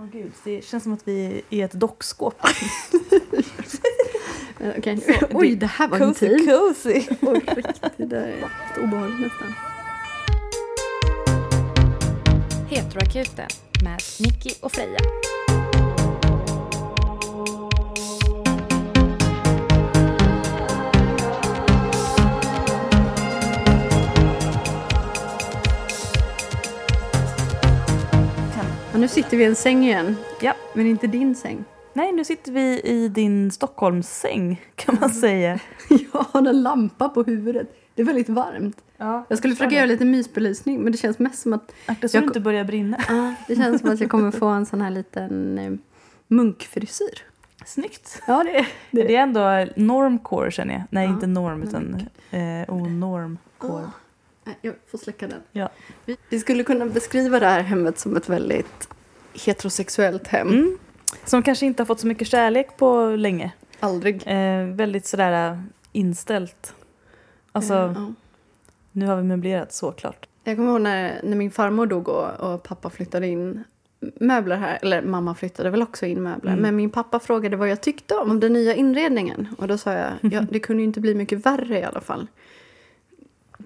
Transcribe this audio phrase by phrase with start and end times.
[0.00, 2.34] Åh gud, det känns som att vi är i ett dockskåp.
[3.66, 3.78] Så,
[5.32, 6.50] oj det- här var Cozy, intimt.
[6.50, 7.02] cozy.
[7.96, 9.54] Det där är obehagligt nästan.
[12.68, 13.46] Heteroakuten
[13.84, 14.98] med Nicky och Freja.
[29.00, 30.16] Ja, nu sitter vi i en säng igen.
[30.40, 30.54] Ja.
[30.74, 31.64] Men inte din säng.
[31.92, 35.60] Nej, nu sitter vi i din Stockholmssäng kan man säga.
[35.88, 37.74] Jag har en lampa på huvudet.
[37.94, 38.76] Det är väldigt varmt.
[38.96, 42.16] Ja, Jag skulle försöka göra lite mysbelysning men det känns mest som att Akta så
[42.16, 42.96] Jag du inte börjar brinna.
[43.08, 45.72] ah, det känns som att jag kommer få en sån här liten eh,
[46.28, 47.24] munkfrisyr.
[47.66, 48.22] Snyggt.
[48.26, 50.82] Ja, det är Det, det är ändå normcore känner jag.
[50.90, 51.94] Nej, Ja, inte norm utan
[52.30, 53.82] eh, onormcore.
[53.82, 53.90] Nej,
[54.60, 55.42] Jag får släcka den.
[55.52, 55.68] Ja.
[56.28, 58.88] Vi, skulle kunna beskriva det här hemmet som ett väldigt
[59.44, 60.48] heterosexuellt hem.
[60.48, 60.78] Mm.
[61.24, 63.52] Som kanske inte har fått så mycket kärlek på länge.
[63.80, 64.22] Aldrig.
[64.26, 65.58] Eh, väldigt sådär eh,
[65.92, 66.74] inställt.
[67.52, 68.12] Alltså, Eh, ja.
[68.92, 70.26] nu har vi möblerat såklart.
[70.44, 73.64] Jag kommer ihåg när, när min farmor dog och, och pappa flyttade in
[74.20, 74.78] möbler här.
[74.82, 76.52] Eller mamma flyttade väl också in möbler.
[76.52, 76.62] Mm.
[76.62, 79.48] Men min pappa frågade vad jag tyckte om den nya inredningen.
[79.58, 82.26] Och då sa jag, ja, det kunde ju inte bli mycket värre i alla fall.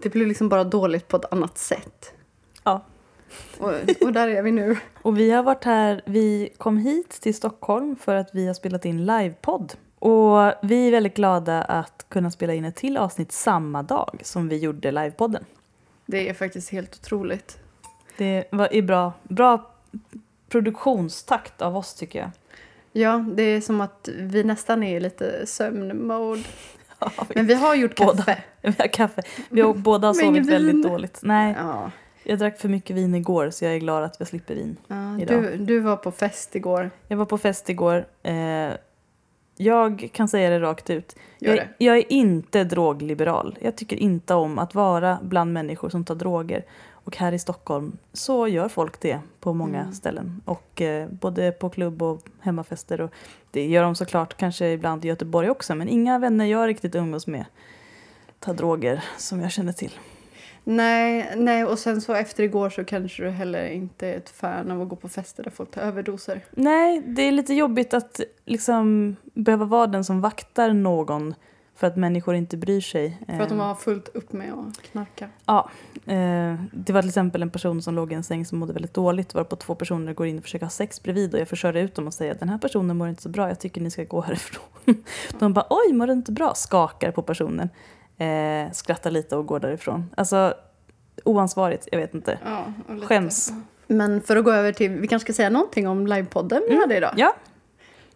[0.03, 2.13] Det blev liksom bara dåligt på ett annat sätt.
[2.65, 2.85] Ja.
[3.59, 4.77] Och, och där är vi nu.
[5.03, 8.85] Och vi har varit här, vi kom hit till Stockholm för att vi har spelat
[8.85, 9.73] in livepodd.
[9.99, 14.49] Och vi är väldigt glada att kunna spela in ett till avsnitt samma dag som
[14.49, 15.45] vi gjorde livepodden.
[16.07, 17.59] Det är faktiskt helt otroligt.
[18.17, 19.71] Det var är bra, bra
[20.49, 22.31] produktionstakt av oss tycker jag.
[22.93, 26.43] Ja, det är som att vi nästan är i lite sömnmode.
[27.35, 28.17] Men vi har gjort Båda.
[28.23, 28.43] kaffe.
[28.63, 29.23] vi har kaffe.
[29.49, 31.19] Vi har båda Men sovit väldigt dåligt.
[31.23, 31.91] Nej, Ja.
[32.25, 34.77] jag drack för mycket vin igår så jag är glad att jag slipper vin.
[34.89, 35.43] Ja, Idag.
[35.43, 36.91] du, du var på fest igår.
[37.09, 38.07] Jag var på fest igår.
[38.23, 38.71] Eh,
[39.57, 41.17] jag kan säga det rakt ut.
[41.39, 41.69] Jag, det.
[41.79, 43.59] jag är inte drogliberal.
[43.61, 46.65] Jag tycker inte om att vara bland människor som tar droger.
[47.05, 49.93] Och här i Stockholm så gör folk det på många Mm.
[49.93, 50.43] ställen.
[50.45, 53.01] Och eh, både på klubb och hemmafester.
[53.01, 53.11] Och
[53.51, 55.75] det gör de såklart kanske ibland i Göteborg också.
[55.75, 57.45] Men inga vänner jag riktigt umgås med
[58.41, 59.93] tar droger som jag känner till.
[60.67, 64.71] Nej, nej, och sen så efter igår så kanske du heller inte är ett fan
[64.71, 66.41] av att gå på fester där folk tar överdoser.
[66.51, 71.35] Nej, det är lite jobbigt att liksom behöva vara den som vaktar någon
[71.77, 73.19] för att människor inte bryr sig.
[73.27, 75.29] För att de Eh, har fullt upp med att knarka.
[75.47, 75.71] Ja,
[76.07, 78.95] eh, det var till exempel en person som låg i en säng som mådde väldigt
[78.95, 81.95] dåligt varpå två personer går in och försöker ha sex bredvid och jag försörjer ut
[81.95, 84.05] dem och säger att den här personen mår inte så bra, jag tycker ni ska
[84.05, 84.65] gå härifrån.
[85.39, 86.55] De bara oj, mår du inte bra?
[86.55, 87.69] Skakar på personen,
[88.19, 90.11] eh, skrattar lite och går därifrån.
[90.17, 90.55] Alltså
[91.25, 92.39] oansvarigt, jag vet inte.
[92.45, 92.65] Ja,
[93.07, 93.53] Skäms.
[93.87, 96.97] Men för att gå över till, vi kanske ska säga någonting om livepodden vi hade
[96.97, 97.15] idag.
[97.17, 97.37] Ja,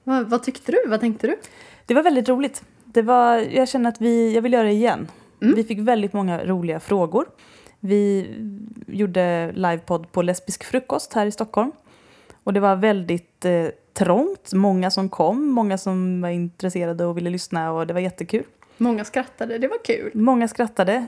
[0.04, 0.78] Vad, vad tyckte du?
[0.86, 1.36] Vad tänkte du?
[1.86, 2.62] det var väldigt roligt.
[2.98, 5.09] Det var, jag känner att vi, jag vill göra det igen.
[5.42, 5.54] Mm.
[5.54, 7.26] Vi fick väldigt många roliga frågor.
[7.81, 8.31] Vi
[8.86, 11.72] gjorde livepodd på Lesbisk frukost här i Stockholm.
[12.44, 17.31] Och det var väldigt eh, trångt, många som kom, många som var intresserade och ville
[17.31, 18.44] lyssna och det var jättekul.
[18.76, 20.10] Många skrattade, det var kul.
[20.15, 21.06] Många skrattade.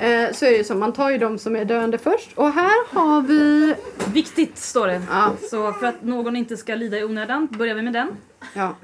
[0.00, 2.38] Eh, så är det ju så, man tar ju de som är döende först.
[2.38, 3.74] Och här har vi...
[4.12, 5.02] Viktigt står det.
[5.10, 8.08] Ja, Så för att någon inte ska lida i onödan börjar vi med den.
[8.54, 8.74] ja.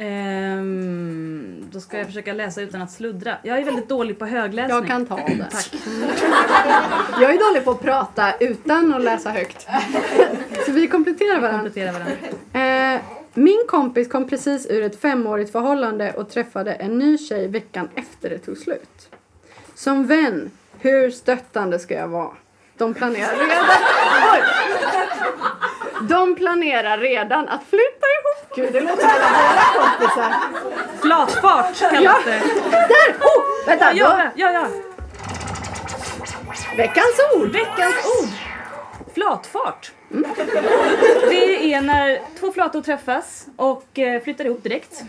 [0.00, 3.36] Ehm, då ska jag försöka läsa utan att sluddra.
[3.42, 4.76] Jag är väldigt dålig på högläsning.
[4.76, 5.46] Jag kan ta det.
[5.50, 5.74] Tack.
[7.20, 9.68] Jag är dålig på att prata utan att läsa högt.
[10.66, 11.58] Så vi kompletterar varandra.
[11.58, 12.94] Komplettera varandra.
[12.94, 13.00] Eh,
[13.34, 18.30] min kompis kom precis ur ett femårigt förhållande och träffade en ny tjej veckan efter
[18.30, 19.08] det tog slut.
[19.74, 22.30] Som vän, hur stöttande ska jag vara?
[22.76, 23.64] De planerar redan...
[24.34, 24.97] Oj!
[26.02, 28.56] De planerar redan att flytta ihop.
[28.56, 30.34] Gud, det låter som våra kompisar.
[31.00, 32.18] Flatfart kallas Ja.
[32.24, 32.40] det.
[32.70, 33.14] Där!
[33.20, 33.92] Oh, vänta!
[33.94, 34.66] Ja, ja, ja.
[36.76, 37.48] veckans ord!
[37.52, 38.28] Veckans ord.
[39.14, 39.92] Flatfart.
[41.30, 45.02] Det är när två flator träffas och eh, flyttar ihop direkt.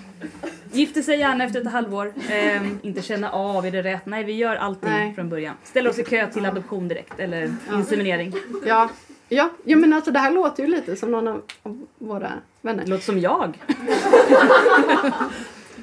[0.71, 2.13] Gifter sig gärna efter ett halvår.
[2.31, 4.05] Ehm, inte känna av, är det rätt?
[4.05, 5.13] Nej, vi gör allting Nej.
[5.15, 5.55] från början.
[5.63, 8.33] Ställer oss i kö till adoption direkt eller inseminering.
[8.65, 8.89] Ja,
[9.29, 12.31] ja, ja, men alltså det här låter ju lite som någon av av våra
[12.61, 12.85] vänner.
[12.85, 13.57] Låter som jag.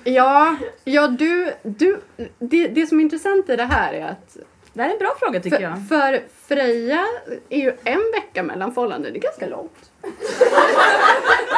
[0.08, 2.00] Ja, ja du, du
[2.38, 4.37] det, det som är intressant i det här är att
[4.72, 5.88] Det här är en bra fråga tycker för, jag.
[5.88, 7.04] för Freja
[7.48, 9.90] är ju en vecka mellan förhållanden, det är ganska långt.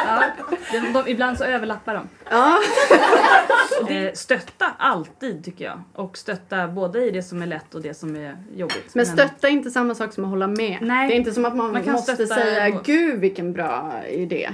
[0.05, 0.23] Ja,
[0.71, 2.07] de, de, ibland så överlappar de.
[2.29, 2.59] Ja.
[3.89, 5.81] Eh, stötta alltid tycker jag.
[5.93, 8.95] Och stötta både i det som är lätt och det som är jobbigt.
[8.95, 10.77] Men stötta är inte samma sak som att hålla med.
[10.81, 11.07] Nej.
[11.07, 12.81] Det är inte som att man, Man kan måste säga ändå.
[12.85, 14.49] gud vilken bra idé.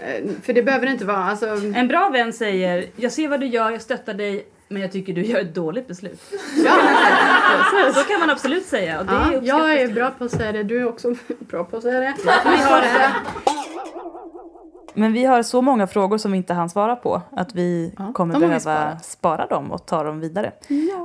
[0.00, 1.24] Eh, För det behöver det inte vara.
[1.24, 4.92] Alltså, En bra vän säger jag ser vad du gör, jag stöttar dig men jag
[4.92, 6.20] tycker du gör ett dåligt beslut.
[6.64, 6.76] ja,
[8.36, 9.00] absolut säga.
[9.00, 10.62] Och det ja, är jag är bra på att säga det.
[10.62, 12.14] Du är också bra på att säga det.
[12.24, 13.12] Vi har det.
[14.94, 18.12] Men vi har så många frågor som vi inte hann svara på att vi Ja,
[18.14, 19.04] kommer har vi behöva sparat.
[19.04, 20.52] spara dem och ta dem vidare.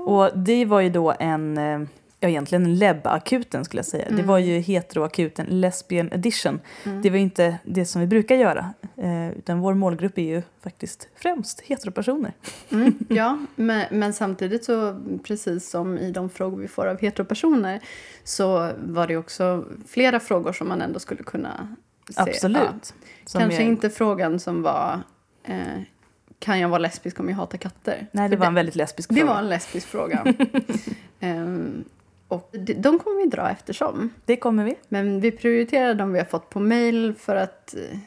[0.07, 1.79] Och det var ju då en, eh,
[2.23, 4.05] ja egentligen en LEB-akuten skulle jag säga.
[4.09, 6.59] Det var ju heteroakuten, lesbian edition.
[7.03, 8.73] Det var inte det som vi brukar göra.
[8.97, 12.33] Eh, utan vår målgrupp är ju faktiskt främst heteropersoner.
[12.69, 17.79] Mm, ja, men, men samtidigt så precis som i de frågor vi får av heteropersoner
[18.23, 21.75] så var det också flera frågor som man ändå skulle kunna
[22.09, 22.21] se.
[22.21, 22.93] Absolut.
[23.33, 23.39] Ja.
[23.39, 24.99] Kanske är- inte frågan som var
[25.43, 25.57] eh,
[26.39, 28.07] kan jag vara lesbisk om jag hatar katter?
[28.11, 29.31] Nej, det För var en väldigt lesbisk det fråga.
[29.33, 30.33] var en lesbisk fråga.
[31.19, 31.83] Ehm,
[32.31, 34.13] och de, kommer vi dra eftersom.
[34.25, 34.75] Det kommer vi.
[34.89, 37.97] Men vi prioriterar de vi har fått på mail för att eh,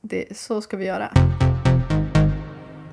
[0.00, 1.12] det, så ska vi göra.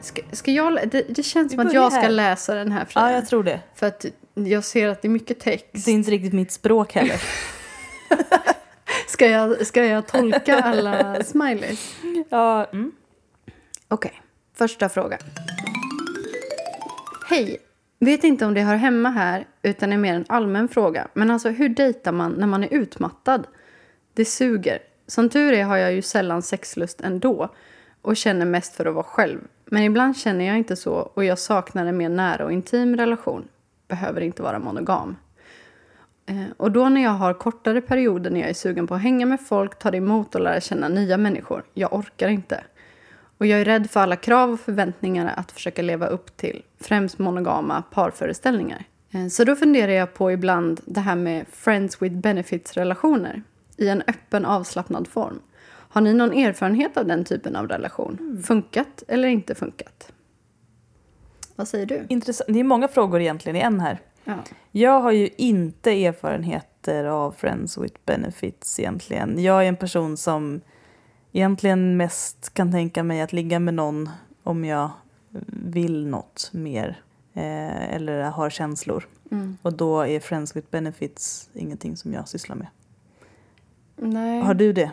[0.02, 2.10] Ska, ska jag, det, det känns som att jag ska här.
[2.10, 3.10] läsa den här Freja.
[3.10, 3.60] Ja, jag tror det.
[3.76, 5.86] För att jag ser att det är mycket text.
[5.86, 7.22] Det är inte riktigt mitt språk heller.
[9.08, 11.96] Ska jag, ska jag tolka alla smileys?
[12.30, 12.92] ja, mm.
[13.88, 14.22] Okej,
[14.54, 15.20] första frågan.
[17.30, 17.69] Hej!
[18.00, 21.07] Vet inte om det hör hemma här, utan är mer en allmän fråga.
[21.13, 23.48] Men alltså, hur dejtar man när man är utmattad?
[24.13, 24.80] Det suger.
[25.07, 27.50] Som tur är har jag ju sällan sexlust ändå
[28.01, 29.40] och känner mest för att vara själv.
[29.66, 33.48] Men ibland känner jag inte så och jag saknar en mer nära och intim relation.
[33.88, 35.16] Behöver inte vara monogam.
[36.25, 39.25] Eh, och då när jag har kortare perioder när jag är sugen på att hänga
[39.25, 41.63] med folk, ta det emot och lära känna nya människor.
[41.74, 42.63] Jag orkar inte.
[43.39, 47.19] Och jag är rädd för alla krav och förväntningar att försöka leva upp till, främst
[47.19, 48.83] monogama parföreställningar.
[49.12, 53.44] Eh, Så då funderar jag på ibland det här med friends with benefits-relationer
[53.77, 55.39] i en öppen avslappnad form.
[55.91, 58.44] Har ni någon erfarenhet av den typen av relation?
[58.45, 60.12] Funkat eller inte funkat?
[61.56, 62.06] Vad säger du?
[62.09, 62.53] Intressant.
[62.53, 64.00] Det är många frågor egentligen i en här.
[64.24, 64.36] Ja.
[64.71, 69.44] Jag har ju inte erfarenheter av Friends with Benefits egentligen.
[69.44, 70.62] Jag är en person som
[71.31, 74.10] egentligen mest kan tänka mig att ligga med någon
[74.44, 74.90] om jag
[75.48, 77.02] vill något mer.
[77.34, 79.08] Eh, eller har känslor.
[79.31, 79.58] Mm.
[79.62, 82.68] Och då är Friends with Benefits ingenting som jag sysslar med.
[83.96, 84.42] Nej.
[84.42, 84.92] Har du det?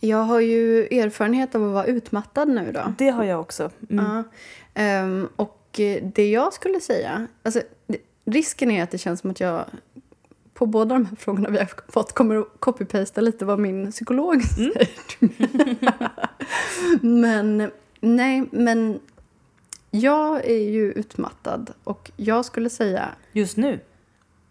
[0.00, 2.94] Jag har ju erfarenhet av att vara utmattad nu då.
[2.98, 3.70] Det har jag också.
[3.90, 4.04] Mm.
[4.04, 4.24] Ja.
[4.74, 7.26] Ehm, och det jag skulle säga...
[7.42, 7.62] Alltså,
[8.24, 9.64] risken är att det känns som att jag
[10.58, 14.42] på båda de här frågorna vi har fått kommer att copy-pasta lite vad min psykolog
[14.42, 14.88] säger
[15.18, 15.78] till mig.
[17.22, 17.70] Men
[18.00, 19.00] nej, men
[19.90, 23.80] jag är ju utmattad och jag skulle säga Just nu?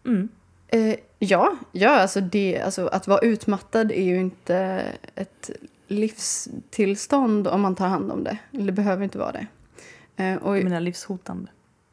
[0.05, 0.29] Mm.
[0.67, 4.83] Eh, ja, ja alltså det, alltså att vara utmattad är ju inte
[5.15, 5.49] ett
[5.87, 8.37] livstillstånd om man tar hand om det.
[8.51, 9.47] Eller det behöver inte vara det.
[10.23, 11.51] Eh, och, Jag menar livshotande.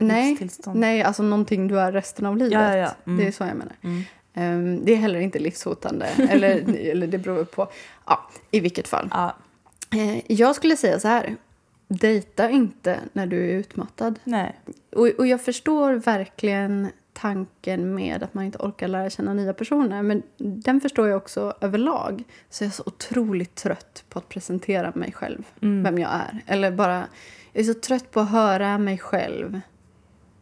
[0.09, 0.81] Nej, livstillstånd.
[0.81, 2.53] nej, alltså någonting du är resten av livet.
[2.53, 2.91] Ja, ja.
[3.07, 3.19] Mm.
[3.19, 3.77] Det är så jag menar.
[3.83, 4.05] Mm.
[4.35, 6.07] Eh, det är heller inte livshotande.
[6.31, 7.69] eller, eller det beror på.
[8.07, 9.09] Ja, i vilket fall.
[9.11, 9.37] Ja,
[9.95, 11.37] Eh, jag skulle säga så här.
[11.89, 14.19] Dejta inte när du är utmattad.
[14.25, 14.61] nej.
[14.93, 20.03] Och, och jag förstår verkligen tanken med att man inte orkar lära känna nya personer.
[20.03, 22.25] Men den förstår jag också överlag.
[22.51, 25.83] Så jag är så otroligt trött på att presentera mig själv, Mm.
[25.83, 26.41] vem jag är.
[26.47, 27.05] Eller bara,
[27.53, 29.61] jag är så trött på att höra mig själv.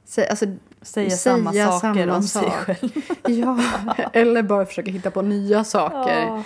[0.04, 0.46] Sä, alltså,
[0.82, 2.52] Säga, Säga samma saker samma om sig sak.
[2.52, 2.90] själv.
[3.26, 3.58] ja,
[4.12, 6.20] eller bara försöka hitta på nya saker.
[6.20, 6.42] Ja.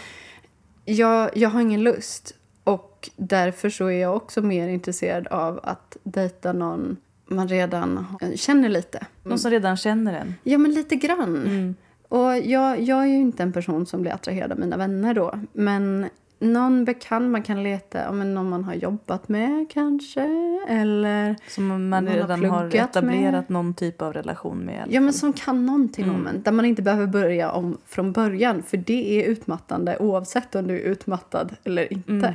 [0.85, 2.35] Jag, jag har ingen lust.
[2.65, 6.97] Och därför så är jag också mer intresserad av att dejta någon
[7.27, 9.07] man redan känner lite.
[9.23, 10.35] Någon som redan känner en.
[10.43, 11.47] Ja, men lite grann.
[11.47, 11.75] Mm.
[12.09, 15.41] Och jag, jag är ju inte en person som blir attraherad av mina vänner då.
[15.53, 16.09] Men
[16.39, 20.21] någon bekant man kan leta, men någon man har jobbat med kanske.
[20.69, 23.51] Eller Som man har redan har, pluggat etablerat med.
[23.51, 24.87] någon typ av relation med.
[24.91, 26.17] ja, men som kan någonting Mm.
[26.17, 26.43] om en.
[26.43, 28.63] Där man inte behöver börja om från början.
[28.63, 32.11] För det är utmattande oavsett om du är utmattad eller inte.
[32.13, 32.35] Mm.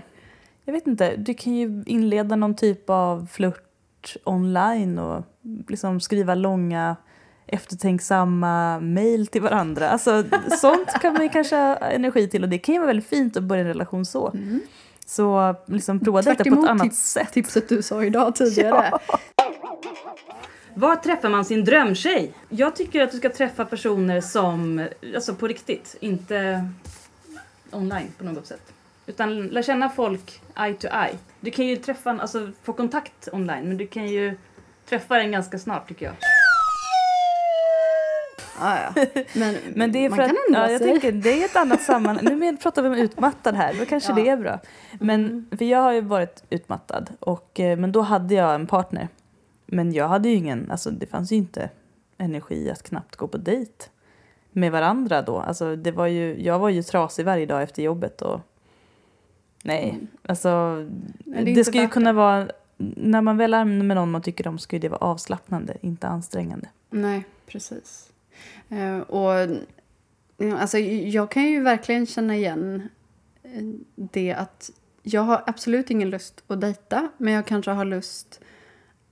[0.65, 5.24] Jag vet inte, du kan ju inleda någon typ av flört online och
[5.67, 6.96] liksom skriva långa
[7.51, 9.89] eftertänksamma mejl till varandra.
[9.89, 10.24] Alltså,
[10.62, 13.38] sånt kan man ju kanske ha energi till och det kan ju vara väldigt fint
[13.38, 14.31] att börja en relation så.
[14.31, 14.62] Mm.
[15.05, 17.31] Så liksom prova detta på ett annat sätt.
[17.34, 18.91] Tipset du sa idag tidigare.
[20.74, 22.34] Var träffar man sin drömtjej?
[22.50, 26.70] Jag tycker att du ska träffa personer som, alltså på riktigt, inte
[27.72, 28.74] online på något sätt.
[29.05, 31.17] Utan lär känna folk eye to eye.
[31.39, 34.38] Du kan ju träffa, en- alltså få kontakt online men du kan ju
[34.89, 36.15] träffa den ganska snart tycker jag.
[38.62, 38.94] Ja.
[39.36, 40.91] Men, Men det är man för kan att, ändra ja, jag sig.
[40.91, 42.25] tänker, det är ett annat sammanhang.
[42.25, 44.13] Nu men- pratar vi om utmattad här, då kanske Ja.
[44.13, 44.25] Mm.
[44.25, 44.60] det är bra.
[45.00, 49.08] Men, för jag har ju varit utmattad, och, eh, men då hade jag en partner.
[49.65, 51.70] Men jag hade ju ingen, alltså det fanns ju inte
[52.18, 53.72] energi att knappt gå på dejt
[54.51, 55.38] med varandra då.
[55.39, 58.39] Alltså det var ju, jag var ju trasig varje dag efter jobbet och
[59.63, 60.08] nej, Mm.
[60.24, 60.50] alltså
[61.25, 64.60] det det, ska ju kunna vara, när man väl är med någon man tycker om
[64.60, 66.68] ska det vara avslappnande, inte ansträngande.
[66.89, 68.11] Nej, precis.
[68.69, 69.57] Eh, och
[70.38, 72.89] ja, alltså, jag kan ju verkligen känna igen
[73.43, 73.63] eh,
[73.95, 74.71] det att
[75.03, 78.39] jag har absolut ingen lust att dejta men jag kanske har lust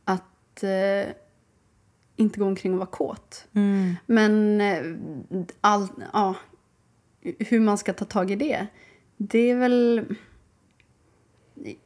[0.03, 1.13] att eh,
[2.15, 3.47] inte gå omkring och vara kåt.
[4.05, 4.83] Men eh,
[5.61, 6.35] all, ja,
[7.21, 8.67] hur man ska ta tag i det,
[9.17, 10.05] det är väl...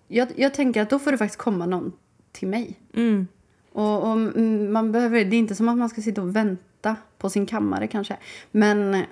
[0.07, 1.93] Jag, jag tänker att då får det faktiskt komma någon
[2.31, 2.79] till mig.
[2.93, 3.27] Mm.
[3.73, 6.95] Och, och mm, man behöver, det är inte som att man ska sitta och vänta
[7.17, 8.17] på sin kammare kanske.
[8.51, 9.03] Men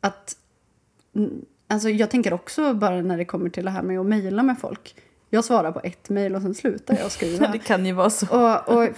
[0.00, 0.36] att...
[1.14, 4.42] mm, Alltså jag tänker också bara när det kommer till det här med att mejla
[4.42, 4.94] med folk.
[5.28, 7.48] Jag svarar på ett mejl och sen slutar jag skriva.
[7.48, 8.26] Det kan ju vara så.
[8.26, 8.88] och, och,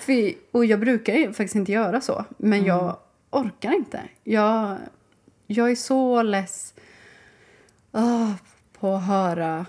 [0.51, 2.25] och jag brukar ju faktiskt inte göra så.
[2.37, 2.97] Men jag
[3.31, 4.01] orkar inte.
[4.25, 4.77] Jag,
[5.47, 6.75] jag är så less
[7.91, 8.31] ah,
[8.81, 9.67] på att höra,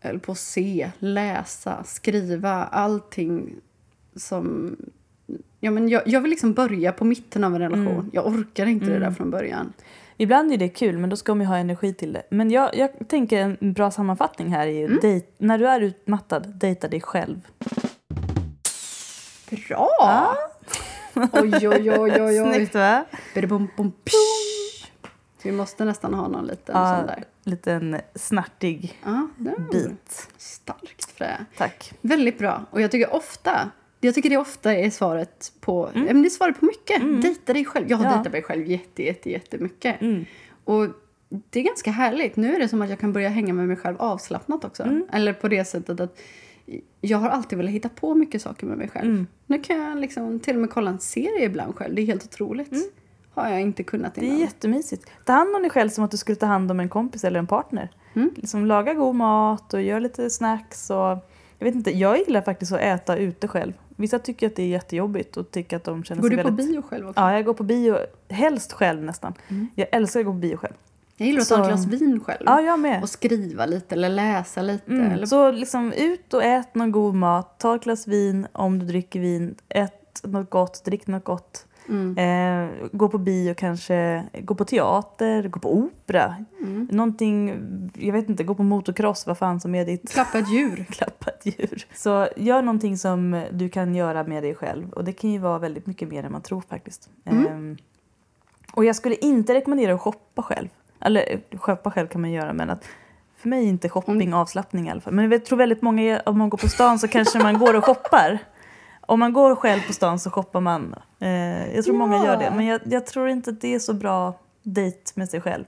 [0.00, 3.54] eller på att se, läsa, skriva, allting
[4.16, 4.76] som...
[5.60, 8.10] Ja, men jag, jag vill liksom börja på mitten av en relation.
[8.12, 9.72] Jag orkar inte det där från början.
[10.16, 12.22] Ibland är det kul, men då ska man ju ha energi till det.
[12.30, 14.98] Men jag, jag tänker en bra sammanfattning här är ju Mm.
[15.02, 17.40] dejt, när du är utmattad, dejta dig själv.
[19.50, 19.88] Bra!
[21.32, 22.36] Oj, oj, oj, oj, oj.
[22.54, 23.04] Snyggt va?
[25.42, 27.24] Vi måste nästan ha någon liten Ja, sån där.
[27.44, 30.28] liten snartig Ja, det var bit.
[30.36, 31.46] Starkt Freja.
[31.56, 31.92] Tack.
[32.00, 32.64] Väldigt bra.
[32.70, 33.70] Och jag tycker ofta,
[34.06, 37.22] jag tycker det ofta är svaret på, ja, men det är svaret på mycket.
[37.22, 37.86] Dejta dig själv.
[37.90, 38.10] Jag har Ja.
[38.14, 40.00] dejtat mig själv jätte, jätte, jättemycket.
[40.00, 40.24] Mm.
[40.64, 40.86] Och
[41.50, 42.36] det är ganska härligt.
[42.36, 44.82] Nu är det som att jag kan börja hänga med mig själv avslappnat också.
[44.82, 45.06] Mm.
[45.12, 46.18] Eller på det sättet att
[47.00, 49.10] jag har alltid velat hitta på mycket saker med mig själv.
[49.10, 49.26] Mm.
[49.46, 51.94] Nu kan jag liksom till och med kolla en serie ibland själv.
[51.94, 52.72] Det är helt otroligt.
[53.34, 54.28] Har jag inte kunnat Mm.
[54.28, 54.40] Det är innan.
[54.46, 55.10] jättemysigt.
[55.24, 57.38] Ta hand om dig själv som att du skulle ta hand om en kompis eller
[57.38, 57.90] en partner.
[58.14, 58.30] Mm.
[58.36, 60.90] Liksom laga god mat och gör lite snacks.
[60.90, 60.96] Och,
[61.58, 63.72] jag, vet inte, jag gillar faktiskt att äta ute själv.
[63.96, 66.48] Vissa tycker att det är jättejobbigt och tycker att de känner Går sig du på
[66.48, 66.66] väldigt...
[66.66, 67.20] bio själv också?
[67.20, 67.98] Ja, jag går på bio,
[68.28, 69.34] helst själv nästan.
[69.74, 70.74] Jag älskar att gå på bio själv.
[71.16, 72.42] Jag gillar att ta ett Så- glas vin själv.
[72.46, 73.02] Ja, jag med.
[73.02, 74.90] Och skriva lite eller läsa lite.
[74.92, 75.10] Mm.
[75.10, 75.26] Eller...
[75.26, 79.20] Så liksom ut och ät någon god mat, ta ett glas vin om du dricker
[79.20, 81.65] vin, ät något gott, drick något gott.
[81.88, 82.18] Mm.
[82.18, 86.36] Eh, gå på bio kanske, gå på teater, gå på opera.
[86.60, 86.88] Mm.
[86.90, 87.54] Någonting,
[87.94, 90.86] jag vet inte, gå på motocross, vad fan som är ditt Klappa ett djur.
[90.90, 91.86] klappat djur.
[91.94, 95.58] Så gör någonting som du kan göra med dig själv och det kan ju vara
[95.58, 97.10] väldigt mycket mer än man tror faktiskt.
[97.24, 97.46] Mm.
[97.46, 97.76] Ehm,
[98.72, 100.68] och jag skulle inte rekommendera att shoppa själv.
[101.00, 102.84] Eller shoppa själv kan man göra men att
[103.36, 105.12] för mig är inte shopping avslappning i alla fall.
[105.12, 107.84] Men jag tror väldigt många, om man går på stan så kanske man går och
[107.84, 108.38] shoppar.
[109.06, 110.94] Om man går själv på stan så shoppar man.
[111.20, 112.52] Eh, jag tror många gör det.
[112.56, 115.64] Men jag, jag tror inte att det är så bra dejt med sig själv.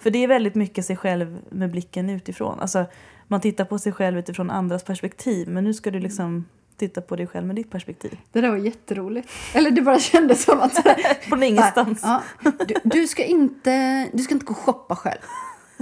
[0.00, 2.60] För det är väldigt mycket sig själv med blicken utifrån.
[2.60, 2.84] Alltså,
[3.28, 5.48] man tittar på sig själv utifrån andras perspektiv.
[5.48, 6.44] Men nu ska du liksom
[6.76, 8.18] titta på dig själv med ditt perspektiv.
[8.32, 9.28] Det där var jätteroligt.
[9.54, 10.72] Eller det bara kändes som att...
[11.28, 12.00] Från ingenstans.
[12.02, 12.22] Ja,
[12.66, 15.20] du, du, ska inte, du ska inte gå och shoppa själv.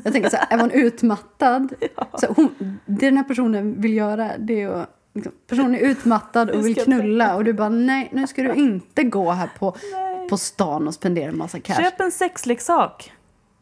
[0.05, 1.75] Jag tänker så här, är man utmattad?
[2.15, 6.51] Så hon, det den här personen vill göra det är att liksom, personen är utmattad
[6.51, 9.77] och vill knulla och du bara nej, nu ska du inte gå här på,
[10.31, 11.75] på stan och spendera en massa cash.
[11.83, 13.13] Köp en sexleksak.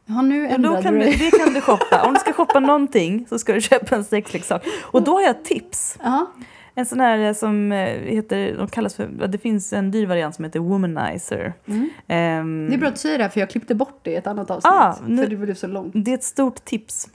[0.07, 2.03] Ja, nu Ja, då kan du det kan du shoppa.
[2.07, 4.65] Om du ska shoppa någonting så ska du köpa en sexleksak.
[4.83, 5.99] Och då har jag tips.
[6.03, 6.33] Ja,
[6.75, 10.45] En sån här som eh, heter, de kallas för, det finns en dyr variant som
[10.45, 11.53] heter Womanizer.
[11.67, 11.91] Mm.
[12.09, 14.15] Ehm, det är bra att du säger det här, för jag klippte bort det i
[14.17, 14.73] ett annat avsnitt.
[14.73, 15.93] Ah, nu- För det blev så långt.
[15.97, 17.09] Det är ett stort tips.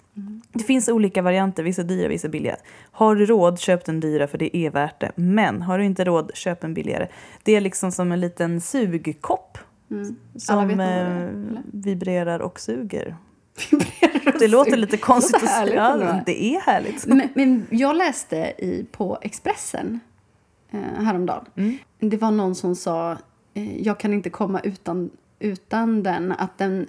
[0.54, 2.56] Det finns olika varianter, vissa dyra, vissa billiga.
[2.92, 5.12] Har du råd, köp den dyra för det är värt det.
[5.16, 7.08] Men har du inte råd, köp en billigare.
[7.44, 9.58] Det är liksom som en liten sugkopp
[9.92, 10.16] Mm.
[10.36, 13.16] Som det är, eh, vibrerar och suger.
[13.72, 14.78] Vibrerar och Det låter suger.
[14.82, 15.98] lite konstigt Så att säga.
[16.02, 17.06] Ja, det är härligt.
[17.08, 20.00] Men, men jag läste i, på Expressen
[20.72, 21.46] eh, häromdagen.
[21.56, 21.78] Mm.
[22.00, 23.18] Det var någon som sa
[23.54, 26.32] eh, jag kan inte komma utan, utan den.
[26.32, 26.88] Att den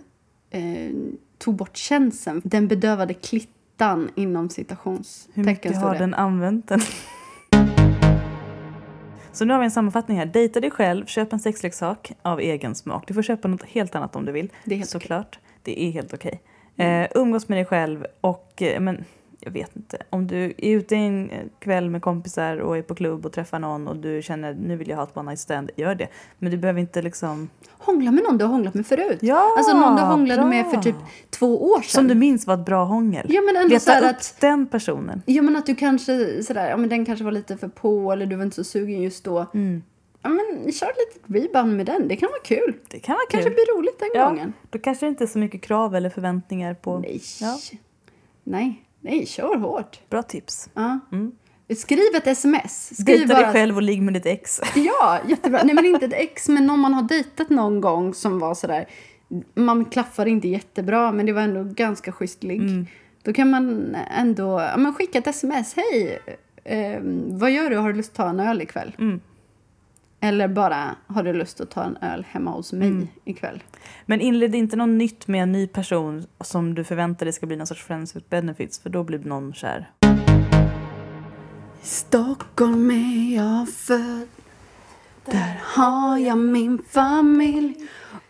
[0.50, 0.90] eh,
[1.38, 2.42] tog bort känslan.
[2.44, 5.44] Den bedövade klittan inom Hur citationstecken.
[5.44, 6.80] mycket står har den använt den?
[9.32, 10.26] Så nu har vi en sammanfattning här.
[10.26, 13.04] Dejta dig själv, köp en sexleksak av egen smak.
[13.08, 14.52] Du får köpa något helt annat om du vill.
[14.64, 15.38] Det är helt Såklart.
[15.62, 16.42] Det är helt okej.
[16.76, 19.04] Eh, umgås med dig själv och eh, men,
[19.44, 23.26] jag vet inte, om du är ute en kväll med kompisar och är på klubb
[23.26, 25.94] och träffar någon och du känner nu vill jag ha ett one night stand, gör
[25.94, 26.08] det.
[26.38, 27.48] Men du behöver inte liksom...
[27.78, 29.18] Hångla med någon du har hånglat med förut.
[29.22, 30.48] Ja, alltså någon du hånglade bra.
[30.50, 30.96] med för typ
[31.30, 31.88] två år sedan.
[31.90, 33.26] Som du minns var ett bra hångel.
[33.28, 35.22] Ja men ändå så Leta upp att, den personen.
[35.26, 38.26] ja, men att du kanske sådär, ja men den kanske var lite för på eller
[38.26, 39.46] du var inte så sugen just då.
[39.54, 39.82] Mm.
[40.22, 40.96] Ja men kör ett
[41.26, 42.74] litet rebound med den, det kan vara kul.
[42.90, 43.54] Det kan vara Kanske kul.
[43.54, 44.28] blir roligt den Ja.
[44.28, 44.52] gången.
[44.70, 46.98] Då kanske det inte är så mycket krav eller förväntningar på...
[46.98, 47.20] Nej.
[47.40, 47.58] Ja.
[48.46, 50.00] Nej, nej, kör hårt.
[50.10, 50.68] Bra tips.
[50.74, 50.98] Ja.
[51.12, 51.32] Mm.
[51.76, 52.90] Skriv ett sms.
[52.94, 54.60] Skriv Dejta dig bara- själv och ligg med ditt ex.
[54.74, 55.60] Ja, jättebra.
[55.64, 58.88] Nej men inte ett ex, men någon man har dejtat någon gång som var sådär,
[59.54, 62.60] man klaffade inte jättebra men det var ändå ganska schysst ligg.
[62.62, 62.86] Mm.
[63.22, 65.74] Då kan man ändå ja, men skicka ett sms.
[65.76, 66.18] Hej,
[66.64, 67.76] eh, vad gör du?
[67.76, 68.92] Har du lust att ta en öl ikväll?
[68.98, 69.20] Mm.
[70.24, 73.08] Eller bara, har du lust att ta en öl hemma hos mig Mm.
[73.24, 73.62] ikväll?
[74.06, 77.56] Men inled inte något nytt med en ny person som du förväntar dig ska bli
[77.56, 79.90] någon sorts friends with benefits för då blir någon kär.
[81.82, 84.28] I Stockholm är jag född
[85.24, 87.74] Där har jag min familj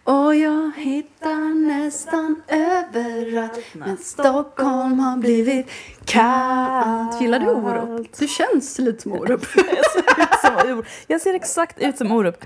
[0.04, 5.66] Och jag hittar nästan överallt Men Stockholm har blivit
[6.04, 8.18] kallt Gillar du Orup?
[8.18, 9.44] Du känns lite som Orup.
[10.44, 10.87] Som Orup.
[11.06, 12.44] Jag ser exakt ut som Orup.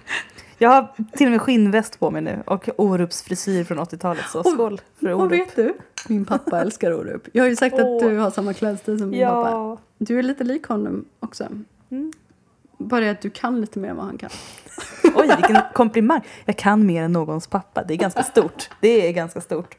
[0.59, 4.25] Jag har till och med skinnväst på mig nu och Orups frisyr från 80-talet.
[4.33, 5.33] Så skål för Och Orup.
[5.33, 5.75] vet du?
[6.09, 7.29] Min pappa älskar Orup.
[7.33, 9.51] Jag har ju sagt att du har samma klädstil som min pappa.
[9.51, 9.79] Ja.
[9.99, 11.49] Du är lite lik honom också.
[11.91, 12.13] Mm.
[12.79, 14.31] Bara det att du kan lite mer än vad han kan.
[15.15, 16.21] Oj, vilken komplimang.
[16.45, 17.85] Jag kan mer än någons pappa.
[17.85, 18.71] Det är ganska stort.
[18.81, 19.77] Det är ganska stort.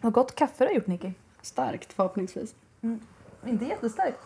[0.00, 1.12] Vad gott kaffe du har gjort, Nicky.
[1.42, 2.54] Starkt förhoppningsvis.
[3.46, 4.18] Inte jättestarkt.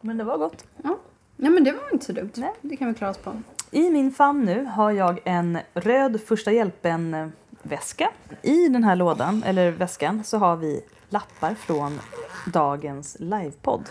[0.00, 0.64] Men det var gott.
[0.82, 0.98] Ja.
[1.36, 2.32] ja, men det var inte så dumt.
[2.34, 2.52] Nej.
[2.60, 3.42] Det kan vi klara oss på.
[3.70, 8.10] I min famn nu har jag en röd första hjälpen-väska.
[8.42, 12.00] I den här lådan, eller väskan, så har vi lappar från
[12.52, 13.88] dagens livepodd.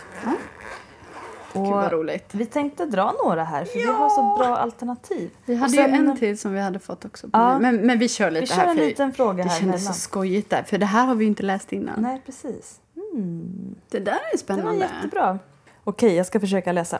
[1.54, 1.60] Ja.
[1.60, 2.28] Gud vad Och roligt.
[2.32, 5.30] vi tänkte dra några här, för vi har så bra alternativ.
[5.44, 7.26] Vi Och hade sen- ju en till som vi hade fått också.
[7.32, 7.58] Ja.
[7.58, 9.80] Men, men vi kör lite Vi här kör en för liten fråga det här kändes
[9.80, 9.94] emellan.
[9.94, 10.62] så skojigt där.
[10.62, 12.02] För det här har vi inte läst innan.
[12.02, 12.80] Nej, precis.
[13.14, 14.88] Mm, Det där är det var spännande.
[14.94, 15.38] jättebra.
[15.84, 16.98] Okej, jag ska försöka läsa.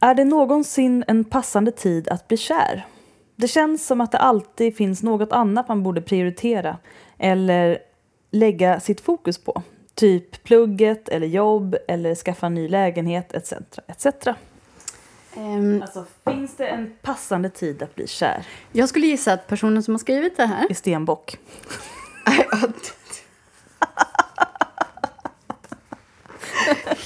[0.00, 2.86] Är det någonsin en passande tid att bli kär?
[3.36, 6.76] Det känns som att det alltid finns något annat man borde prioritera
[7.18, 7.78] eller
[8.30, 9.62] lägga sitt fokus på.
[10.02, 13.52] Typ plugget eller jobb eller skaffa en ny lägenhet etc.
[13.88, 14.06] etc.
[15.36, 18.46] Ehm, Alltså, finns det en passande tid att bli kär?
[18.72, 20.70] jag skulle gissa att personen som har skrivit det här...
[20.72, 21.38] I stenbock.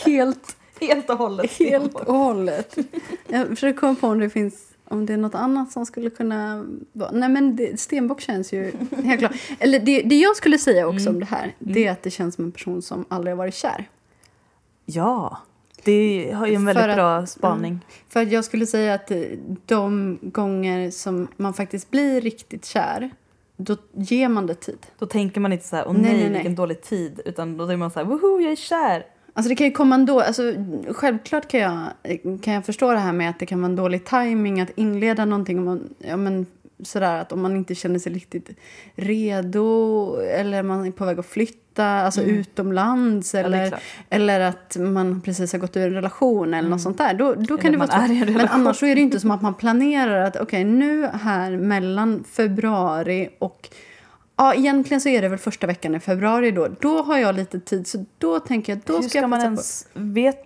[0.06, 2.76] helt, Helt och hållet helt och hållet.
[3.28, 6.66] Jag försöker komma på om det finns om det är något annat som skulle kunna
[6.92, 7.10] vara...
[7.10, 8.72] Nej men det, Stenbock känns ju
[9.04, 9.32] helt klart.
[9.58, 12.34] Eller det, det jag skulle säga också om det här, det är att det känns
[12.34, 13.88] som en person som aldrig har varit kär.
[14.84, 15.38] Ja,
[15.84, 17.80] det har ju en väldigt att- bra spaning.
[18.08, 19.20] För jag skulle säga att eh,
[19.66, 23.10] de gånger som man faktiskt blir riktigt kär,
[23.56, 24.78] då ger man det tid.
[24.98, 26.32] Då tänker man inte så här, åh Nej, nej, nej, nej.
[26.32, 27.20] vilken dålig tid.
[27.24, 29.06] Utan då är man så här, woho, jag är kär.
[29.36, 30.52] Alltså det kan ju komma ändå, alltså
[30.90, 31.78] självklart kan jag,
[32.42, 35.24] kan jag förstå det här med att det kan vara en dålig timing att inleda
[35.24, 36.46] någonting om man, ja men
[36.82, 38.50] sådär att om man inte känner sig riktigt
[38.94, 43.52] redo eller man är på väg att flytta, alltså utomlands Mm.
[43.52, 43.82] är eller, klart.
[44.10, 47.14] eller att man precis har gått ur en relation eller något sånt där.
[47.14, 48.36] Då, då kan Eller det vara svårt.
[48.36, 52.24] Men annars så är det inte som att man planerar att okej nu här mellan
[52.24, 53.68] februari och
[54.38, 56.68] Ja, egentligen så är det väl första veckan i februari då.
[56.80, 59.88] Då har jag lite tid, så då tänker jag, då hur ska, jag man ens,
[59.94, 60.44] vet,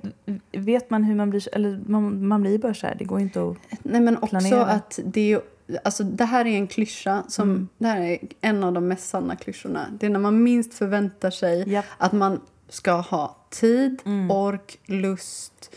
[0.53, 3.57] vet man hur man blir, eller man, man blir bara kär, det går inte att...
[3.83, 4.64] Nej, men också planera.
[4.66, 5.40] att det är
[5.85, 7.68] alltså det här är en klyscha som, Mm.
[7.79, 9.87] det här är en av de mest sanna klyschorna.
[10.00, 11.85] Det är när man minst förväntar sig Japp.
[11.98, 14.00] att man ska ha tid,
[14.31, 15.70] ork, lust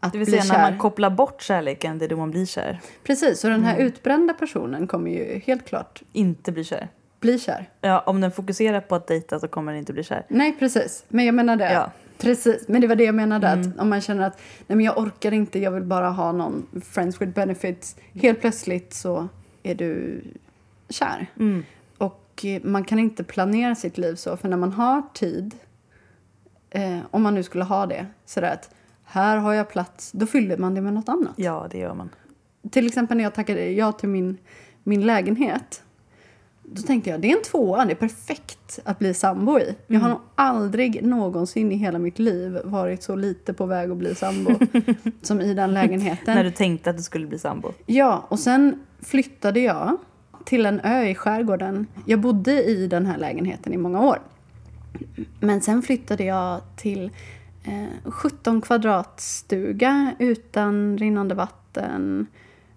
[0.00, 0.52] att Det vill säga kär.
[0.58, 2.80] när man kopplar bort kärleken, det är då man blir kär.
[3.04, 3.86] Precis, och den här Mm.
[3.86, 6.88] utbrända personen kommer ju helt klart Inte bli kär.
[7.20, 7.70] Bli kär.
[7.80, 10.26] Ja, om den fokuserar på att dejta så kommer den inte bli kär.
[10.28, 11.04] Nej, precis.
[11.08, 11.72] Men jag menar det.
[11.72, 11.92] Ja.
[12.18, 13.46] Precis, men det var det jag menade.
[13.46, 13.68] Mm.
[13.68, 16.66] Att om man känner att nej, men jag orkar inte, jag vill bara ha någon
[16.84, 17.96] friends with benefits.
[18.12, 19.28] Helt plötsligt så
[19.62, 20.22] är du
[20.88, 21.26] kär.
[21.38, 21.64] Mm.
[21.98, 25.54] Och eh, man kan inte planera sitt liv så, för när man har tid,
[26.70, 28.70] eh, om man nu skulle ha det, sådär att
[29.04, 31.34] här har jag plats, då fyller man det med något annat.
[31.36, 32.10] Ja, det gör man.
[32.70, 34.38] Till exempel när jag tackade ja till min,
[34.82, 35.82] min lägenhet.
[36.68, 39.74] Då tänkte jag, det är en tvåa, det är perfekt att bli sambo i.
[39.86, 40.02] Jag Mm.
[40.02, 44.14] har nog aldrig någonsin i hela mitt liv varit så lite på väg att bli
[44.14, 44.50] sambo
[45.22, 46.34] som i den lägenheten.
[46.36, 47.72] När du tänkte att du skulle bli sambo.
[47.86, 49.96] Ja, och sen flyttade jag
[50.44, 51.86] till en ö i skärgården.
[52.06, 54.18] Jag bodde i den här lägenheten i många år.
[55.40, 57.10] Men sen flyttade jag till
[57.64, 62.26] eh, 17 kvadratstuga utan rinnande vatten.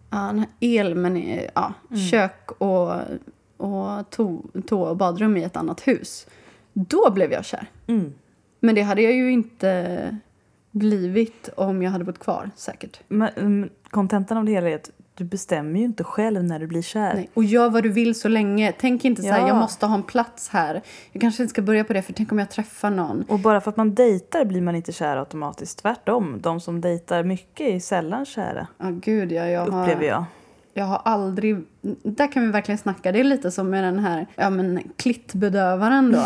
[0.10, 1.74] Ja, en el, men eh, ja,
[2.12, 2.92] kök och,
[3.60, 6.28] och to, toa och badrum i ett annat hus.
[6.74, 7.68] Då blev jag kär.
[7.88, 8.14] Mm.
[8.60, 10.18] Men det hade jag ju inte
[10.72, 13.00] blivit om jag hade bott kvar säkert.
[13.08, 16.68] Men mm, kontentan av det hela är att du bestämmer ju inte själv när du
[16.68, 17.14] blir kär.
[17.14, 17.30] Nej.
[17.34, 18.74] Och gör vad du vill så länge.
[18.80, 19.48] Tänk inte så här, Ja.
[19.48, 20.82] jag måste ha en plats här.
[21.12, 23.24] Jag kanske inte ska börja på det för tänk om jag träffar någon.
[23.28, 25.80] Och bara för att man dejtar blir man inte kär automatiskt.
[25.80, 28.68] Tvärtom, de som dejtar mycket är sällan kära.
[28.78, 29.82] Ja, gud ja, jag har...
[29.82, 30.26] Upplever jag.
[30.74, 31.58] Jag har aldrig...
[32.04, 33.12] Där kan vi verkligen snacka.
[33.12, 36.26] Det är lite som med den här ja, men, klittbedövaren då.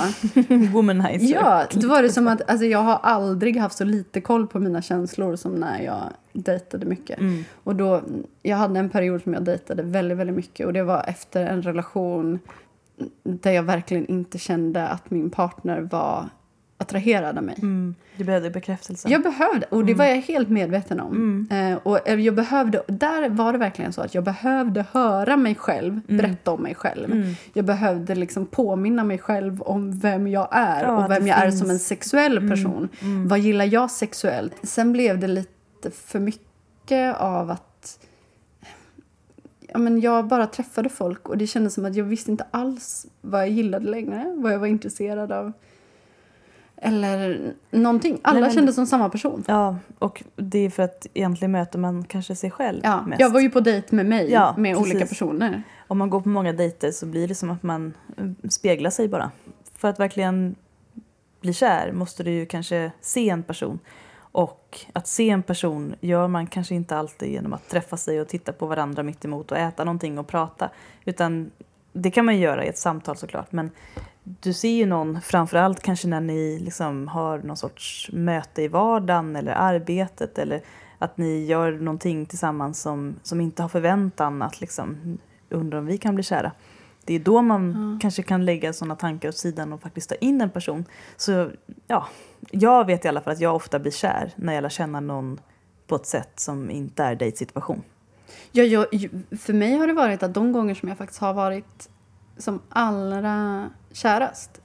[0.74, 1.34] Womanizer.
[1.34, 4.60] ja, då var det som att alltså, jag har aldrig haft så lite koll på
[4.60, 6.04] mina känslor som när jag
[6.34, 7.20] dejtade mycket.
[7.20, 7.46] Mm.
[7.64, 8.02] Och då,
[8.42, 10.66] jag hade en period som jag dejtade väldigt, väldigt mycket.
[10.66, 12.40] Och det var efter en relation
[13.24, 16.30] där jag verkligen inte kände att min partner var
[16.78, 17.56] attraherad av mig.
[17.58, 17.96] Mm.
[18.18, 19.10] Du behövde bekräftelse.
[19.10, 21.48] Jag behövde, och det var jag helt medveten om.
[21.52, 26.02] Eh, och jag behövde, där var det verkligen så att jag behövde höra mig själv
[26.08, 27.12] berätta om mig själv.
[27.12, 27.34] Mm.
[27.54, 31.42] Jag behövde liksom påminna mig själv om vem jag är Ja, och vem jag är
[31.50, 32.90] finns- som en sexuell person.
[33.28, 34.54] Vad gillar jag sexuellt?
[34.64, 38.00] Sen blev det lite för mycket av att
[39.60, 43.06] ja, men jag bara träffade folk och det kändes som att jag visste inte alls
[43.22, 45.54] vad jag gillade längre, vad jag var intresserad av.
[46.84, 48.20] Eller någonting.
[48.22, 49.44] Alla Nej, men- kändes som samma person.
[49.48, 53.20] Ja, och det är för att egentligen möter man kanske sig själv Ja, mest.
[53.22, 54.92] jag var ju på dejt med mig, Ja, med precis.
[54.94, 55.64] olika personer.
[55.88, 59.08] Om man går på många dejter så blir det som att man eh, speglar sig
[59.08, 59.32] bara.
[59.78, 60.56] För att verkligen
[61.42, 63.80] bli kär måste du ju kanske se en person.
[64.16, 68.28] Och att se en person gör man kanske inte alltid genom att träffa sig och
[68.28, 70.70] titta på varandra mitt emot och äta någonting och prata.
[71.06, 71.52] Utan
[71.94, 73.52] det kan man göra i ett samtal såklart.
[73.52, 73.72] Men
[74.24, 79.36] du ser ju någon, framförallt kanske när ni liksom har någon sorts möte i vardagen
[79.36, 80.62] eller arbetet eller
[81.00, 85.18] att ni gör någonting tillsammans som, som inte har förväntan att liksom,
[85.50, 86.52] undra om vi kan bli kära.
[87.06, 90.42] Det är då man kanske kan lägga sådana tankar åt sidan och faktiskt ta in
[90.42, 90.86] en person.
[91.18, 91.52] Så
[91.88, 92.08] ja,
[92.52, 95.40] jag vet i alla fall att jag ofta blir kär när jag lär känna någon
[95.88, 97.84] på ett sätt som inte är dejtsituation.
[98.52, 98.86] Ja, jag,
[99.40, 101.90] för mig har det varit att de gånger som jag faktiskt har varit
[102.44, 104.62] som allra kärast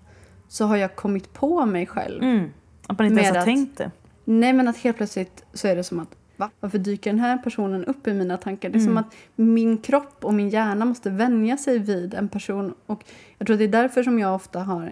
[0.48, 2.22] så har jag kommit på mig själv.
[2.22, 2.50] Mm.
[2.86, 3.90] Att man inte ens har att- tänkt det.
[4.24, 6.50] Nej, men att helt plötsligt så är det som att Va?
[6.60, 8.68] Varför dyker den här personen upp i mina tankar?
[8.70, 9.04] Det är som Mm.
[9.04, 12.74] att min kropp och min hjärna måste vänja sig vid en person.
[12.86, 13.04] Och
[13.38, 14.82] jag tror att det är därför som jag ofta har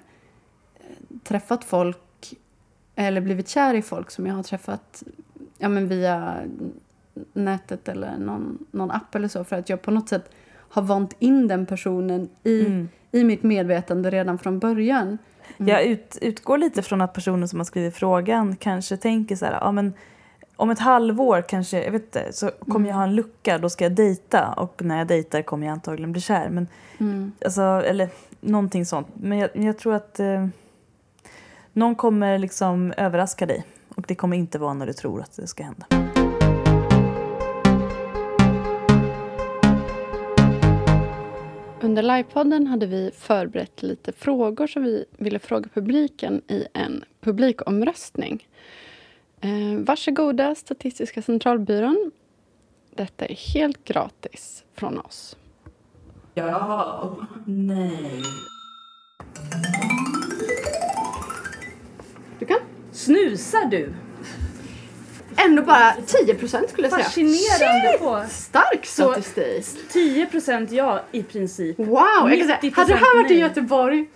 [0.74, 0.80] eh,
[1.24, 2.34] träffat folk
[2.94, 5.02] eller blivit kär i folk som jag har träffat
[5.58, 6.36] ja, men via
[7.32, 9.44] nätet eller någon, någon app eller så.
[9.44, 10.30] För att jag på något sätt
[10.76, 12.88] har vant in den personen i, Mm.
[13.12, 15.18] i mitt medvetande redan från början.
[15.56, 19.52] Jag ut, utgår lite från att personen som har skrivit frågan kanske tänker så här,
[19.60, 19.92] ja men
[20.56, 23.84] om ett halvår kanske, jag vet inte, så kommer jag ha en lucka, då ska
[23.84, 26.48] jag dejta och när jag dejtar kommer jag antagligen bli kär.
[26.48, 27.32] Men, Mm.
[27.44, 28.08] alltså, eller
[28.40, 29.06] någonting sånt.
[29.14, 30.46] Men jag, jag tror att eh,
[31.72, 35.46] någon kommer liksom överraska dig och det kommer inte vara när du tror att det
[35.46, 35.86] ska hända.
[41.96, 48.48] Under livepodden hade vi förberett lite frågor som vi ville fråga publiken i en publikomröstning.
[49.40, 52.10] Eh, varsågoda, Statistiska centralbyrån.
[52.94, 55.36] Detta är helt gratis från oss.
[56.34, 58.22] Ja, nej.
[62.38, 62.58] Du kan
[62.92, 63.94] Snusar du?
[65.36, 67.04] Ändå bara 10 procent skulle jag säga.
[67.04, 68.24] Fascinerande på.
[68.30, 69.88] Stark Så- statistik.
[69.92, 71.78] 10 procent ja i princip.
[71.78, 71.98] Wow!
[72.28, 73.42] Jag kan säga, 90% hade det här varit i nej.
[73.42, 74.06] Göteborg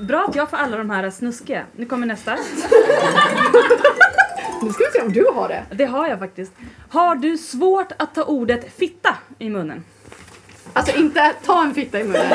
[0.00, 1.62] Bra att jag får alla de här snuskiga.
[1.76, 2.38] Nu kommer nästa.
[4.62, 5.62] Nu ska vi se om du har det.
[5.74, 6.52] Det har jag faktiskt.
[6.88, 9.84] Har du svårt att ta ordet fitta i munnen?
[10.72, 12.26] Alltså inte ta en fitta i munnen.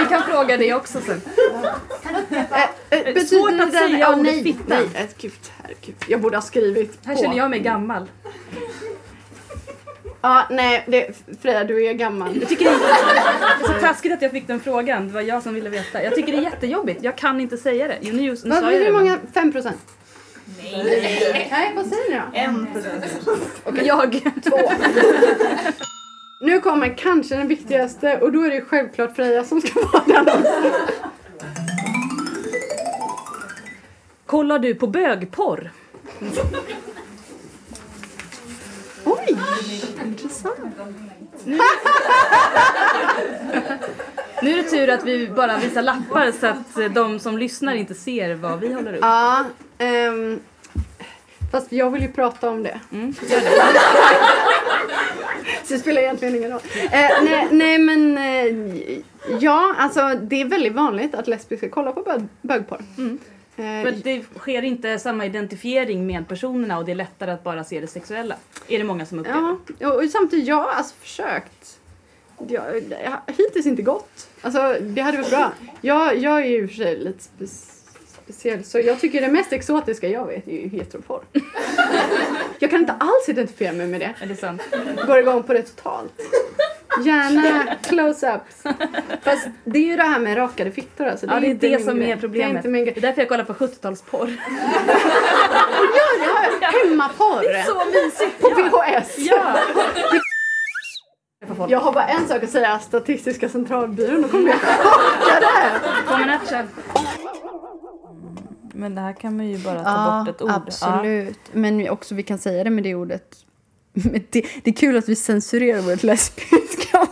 [0.00, 1.22] Vi kan fråga det också sen.
[2.30, 4.62] Eh, eh, betyder Svårt att den- säga ordet nej, fitta.
[4.66, 5.94] Nej, eh, gud, herregud.
[6.08, 7.22] Jag borde ha skrivit Här på.
[7.22, 8.06] känner jag mig gammal.
[10.20, 11.10] Ja, nej, det,
[11.42, 12.36] Freja du är gammal.
[12.40, 15.06] Jag tycker det är så taskigt att jag fick den frågan.
[15.08, 16.02] Det var jag som ville veta.
[16.02, 17.02] Jag tycker det är jättejobbigt.
[17.02, 17.98] Jag kan inte säga det.
[18.00, 18.92] Jo, nu, nu sa jag det.
[18.92, 19.18] många?
[19.34, 19.80] 5 procent?
[20.62, 21.48] Nej.
[21.50, 22.22] Nej, vad säger ni då?
[22.38, 23.04] En procent.
[23.86, 24.20] Jag.
[24.44, 24.58] Två.
[26.42, 30.28] Nu kommer kanske den viktigaste och då är det självklart Freja som ska vara den
[30.28, 30.70] också.
[34.26, 35.70] Kollar du på bögporr?
[39.04, 39.36] Oj,
[40.04, 40.58] intressant.
[44.42, 47.94] Nu är det tur att vi bara visar lappar så att de som lyssnar inte
[47.94, 49.00] ser vad vi håller upp.
[49.02, 49.44] Ja,
[49.78, 50.40] ehm,
[51.50, 52.80] fast jag vill ju prata om det.
[52.92, 53.14] Mm.
[55.64, 56.60] Så det spelar egentligen ingen roll.
[56.74, 58.98] Eh, nej, nej men eh,
[59.40, 62.82] ja, alltså det är väldigt vanligt att lesbiska kollar på bög, bögporr.
[62.98, 63.18] Mm.
[63.56, 67.64] Eh, att det sker inte samma identifiering med personerna och det är lättare att bara
[67.64, 68.36] se det sexuella.
[68.68, 69.56] Är det många som upplever.
[69.78, 71.78] Ja, och samtidigt jag har alltså försökt.
[72.48, 74.28] Jag, jag hittills inte gått.
[74.40, 75.52] Alltså det hade varit bra.
[75.80, 77.46] Jag, jag är ju i och för sig lite spe,
[78.32, 81.22] speciell så jag tycker det mest exotiska jag vet är ju heteroporr.
[82.58, 84.14] jag kan inte alls identifiera mig med det.
[84.20, 84.62] Är det sant?
[85.06, 86.12] Går igång på det totalt.
[87.04, 88.74] Gärna close-ups.
[89.22, 91.26] Fast det är ju det här med rakade fittor alltså.
[91.26, 92.10] Ja, det är det som grej.
[92.10, 92.62] är problemet.
[92.62, 94.36] Det är Det är därför jag kollar på 70-talsporr.
[95.96, 97.64] Ja, jag har hemmaporr.
[97.66, 98.40] Så mysigt!
[98.40, 99.18] På VHS.
[99.18, 99.58] Ja!
[101.68, 105.80] Jag har bara en sak att säga, Statistiska centralbyrån, då kommer jag chocka det.
[106.06, 106.38] Kommer?
[108.74, 110.50] Men det här kan man ju bara ta bort ett ord.
[110.50, 111.38] absolut.
[111.52, 113.36] Men också vi kan säga det med det ordet.
[113.92, 114.30] Det,
[114.64, 116.88] det är kul att vi censurerar ordet lesbiska.
[116.92, 117.06] Ja.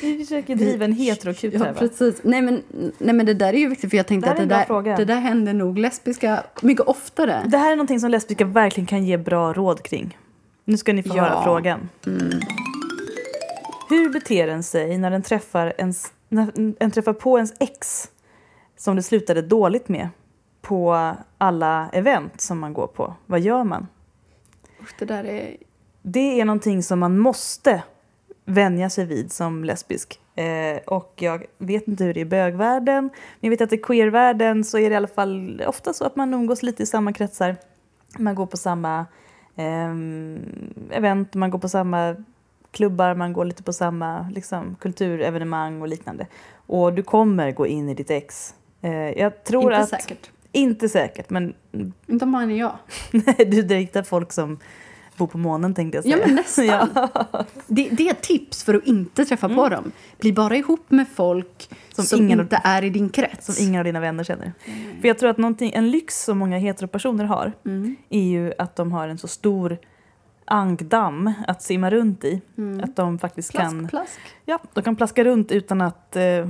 [0.00, 2.20] Vi försöker driva en heterokut Ja, precis.
[2.22, 2.62] Nej men,
[2.98, 4.96] nej men det där är ju viktigt för jag tänkte Det att det där, fråga.
[4.96, 7.42] det där händer nog lesbiska mycket oftare.
[7.46, 10.18] Det här är någonting som lesbiska verkligen kan ge bra råd kring.
[10.64, 11.22] Nu ska ni få Ja.
[11.22, 11.88] höra frågan.
[13.88, 18.08] Hur beter en sig när den träffar, ens, när en träffar på ens ex
[18.82, 20.08] som det slutade dåligt med
[20.60, 23.14] på alla event som man går på?
[23.26, 23.86] Vad gör man?
[24.98, 25.56] Det där är...
[26.02, 27.82] Det är någonting som man måste
[28.44, 30.20] vänja sig vid som lesbisk.
[30.34, 33.78] Eh, och jag vet inte hur det är i bögvärlden, men jag vet att i
[33.78, 37.12] queervärlden så är det i alla fall ofta så att man umgås lite i samma
[37.12, 37.56] kretsar.
[38.18, 39.06] Man går på samma
[39.56, 40.40] ehm,
[40.90, 42.16] event, man går på samma
[42.70, 46.26] klubbar, man går lite på samma liksom, kulturevenemang och liknande.
[46.66, 48.54] Och du kommer gå in i ditt ex.
[48.82, 49.88] Eh, jag tror Inte att...
[49.88, 50.30] säkert.
[50.52, 51.54] Inte säkert, men
[52.06, 52.78] Inte om man är jag.
[53.50, 54.58] du dejtar folk som
[55.16, 56.18] bor på månen tänkte jag säga.
[56.18, 56.66] Ja men nästan.
[57.32, 57.44] Ja.
[57.66, 59.92] Det, det är ett tips för att inte träffa på dem.
[60.20, 63.46] Bli bara ihop med folk som, Som ingen- inte är i din krets.
[63.56, 64.52] Som ingen av dina vänner känner.
[65.00, 67.96] För jag tror att en lyx som många heteropersoner har Mm.
[68.08, 69.78] är ju att de har en så stor
[70.44, 72.40] angdamm att simma runt i.
[72.58, 72.84] Mm.
[72.84, 74.20] Att de faktiskt Plask, kan, plask.
[74.44, 76.48] ja, de kan plaska runt utan att eh,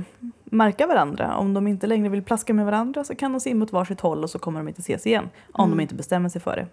[0.53, 1.37] märka varandra.
[1.37, 4.23] Om de inte längre vill plaska med varandra så kan de simma åt varsitt håll
[4.23, 5.29] och så kommer de inte ses igen.
[5.51, 5.77] Om Mm.
[5.77, 6.67] de inte bestämmer sig för det.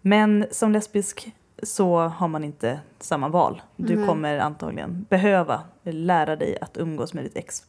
[0.00, 3.62] Men som lesbisk så har man inte samma val.
[3.76, 4.06] Du Nej.
[4.08, 7.62] kommer antagligen behöva lära dig att umgås med ditt ex.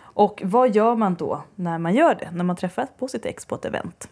[0.00, 2.30] Och vad gör man då när man gör det?
[2.30, 4.08] När man träffar på sitt ex på ett event?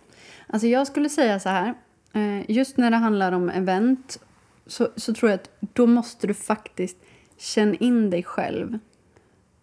[0.46, 1.74] Alltså jag skulle säga så här.
[2.12, 4.18] eh, Just när det handlar om event
[4.66, 6.96] så, så tror jag att då måste du faktiskt
[7.38, 8.78] känna in dig själv.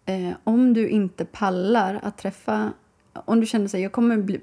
[0.05, 2.71] Eh, om du inte pallar att träffa...
[3.13, 4.41] Om du känner sig jag kommer bli,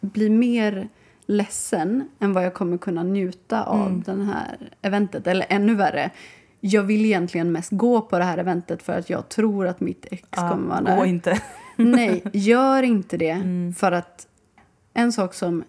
[0.00, 0.88] bli mer
[1.26, 4.02] ledsen än vad jag kommer kunna njuta av Mm.
[4.02, 5.26] den här eventet.
[5.26, 6.10] Eller ännu värre.
[6.60, 10.06] Jag vill egentligen mest gå på det här eventet för att jag tror att mitt
[10.10, 10.96] ex kommer vara där.
[10.96, 11.40] gå inte.
[11.76, 13.30] Nej, gör inte det.
[13.30, 13.74] Mm.
[13.74, 14.26] För att
[14.94, 15.64] en sak som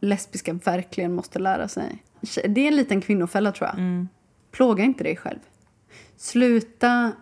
[0.00, 2.02] lesbiska verkligen måste lära sig.
[2.48, 3.78] Det är en liten kvinnofälla tror jag.
[3.78, 4.08] Mm.
[4.50, 5.38] Plåga inte dig själv.
[6.16, 7.12] Sluta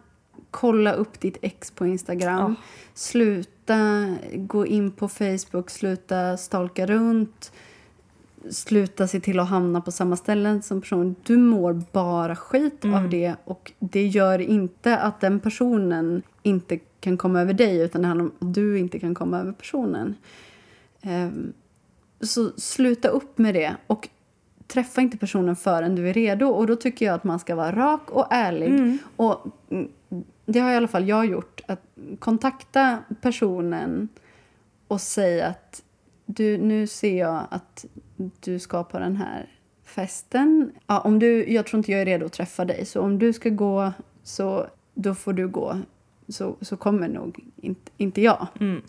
[0.51, 2.55] kolla upp ditt ex på Instagram.
[2.59, 2.67] Ja.
[2.95, 5.71] Sluta gå in på Facebook.
[5.71, 7.53] Sluta stalka runt.
[8.51, 11.17] Sluta se till att hamna på samma ställen som personen.
[11.23, 13.05] Du mår bara skit Mm.
[13.05, 13.35] av det.
[13.45, 18.25] Och det gör inte att den personen inte kan komma över dig utan det handlar
[18.25, 20.15] om att du inte kan komma över personen.
[21.03, 21.53] Ehm,
[22.21, 24.09] så sluta upp med det och
[24.67, 26.47] träffa inte personen förrän du är redo.
[26.47, 28.69] Och då tycker jag att man ska vara rak och ärlig.
[28.69, 28.99] Mm.
[29.17, 29.89] Och mm,
[30.49, 31.61] det har i alla fall jag gjort.
[31.67, 31.83] Att
[32.19, 34.09] kontakta personen
[34.89, 35.83] och säga att
[36.27, 37.85] du, nu ser jag att
[38.17, 39.49] du ska på den här
[39.85, 40.73] festen.
[40.87, 43.33] Ja, om du, jag tror inte jag är redo att träffa dig, så om du
[43.33, 45.81] ska gå så då får du gå.
[46.29, 48.47] Så, så kommer nog inte, inte jag.
[48.61, 48.83] Mm.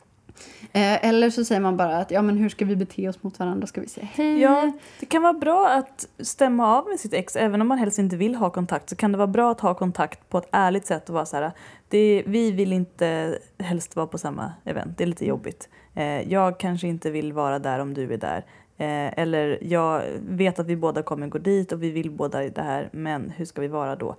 [0.61, 3.39] Eh, eller så säger man bara att ja, men hur ska vi bete oss mot
[3.39, 3.67] varandra?
[3.67, 4.41] Ska vi säga hej?
[4.41, 7.35] Ja, det kan vara bra att stämma av med sitt ex.
[7.35, 9.73] Även om man helst inte vill ha kontakt så kan det vara bra att ha
[9.73, 11.51] kontakt på ett ärligt sätt och vara så här.
[11.87, 15.69] Det, vi vill inte helst vara på samma event, det är lite jobbigt.
[15.95, 18.45] Eh, jag kanske inte vill vara där om du är där.
[18.77, 22.61] Eh, eller jag vet att vi båda kommer gå dit och vi vill båda det
[22.61, 24.15] här, men hur ska vi vara då?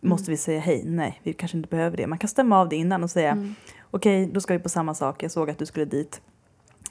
[0.00, 0.82] Måste vi säga hej?
[0.84, 2.06] Nej, vi kanske inte behöver det.
[2.06, 3.54] Man kan stämma av det innan och säga Mm.
[3.90, 5.22] okej, då ska vi på samma sak.
[5.22, 6.20] Jag såg att du skulle dit.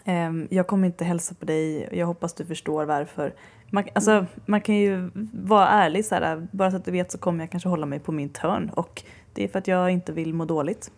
[0.06, 1.90] Ehm, jag kommer inte hälsa på dig.
[1.92, 3.34] Jag hoppas du förstår varför.
[3.72, 6.06] Man, alltså, man kan ju vara ärlig.
[6.06, 8.30] Så här, bara så att du vet så kommer jag kanske hålla mig på min
[8.30, 10.92] törn och Det är för att jag inte vill må dåligt.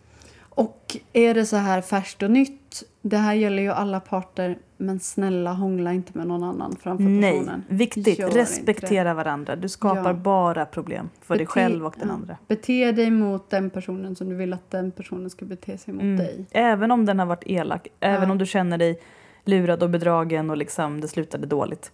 [0.54, 5.00] Och är det så här färskt och nytt, det här gäller ju alla parter, men
[5.00, 7.64] snälla hångla inte med någon annan framför Nej, personen.
[7.68, 8.18] viktigt.
[8.18, 9.56] Gör Respektera varandra.
[9.56, 10.14] Du skapar Ja.
[10.14, 12.14] bara problem för dig Bete- själv och den ja.
[12.14, 12.36] andra.
[12.48, 16.02] Bete dig mot den personen som du vill att den personen ska bete sig mot
[16.02, 16.16] Mm.
[16.16, 16.46] dig.
[16.50, 18.32] Även om den har varit elak, även Ja.
[18.32, 19.00] om du känner dig
[19.44, 21.92] lurad och bedragen och liksom det slutade dåligt.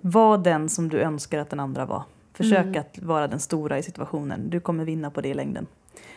[0.00, 2.02] Var den som du önskar att den andra var.
[2.32, 2.80] Försök Mm.
[2.80, 4.50] att vara den stora i situationen.
[4.50, 5.66] Du kommer vinna på det i längden.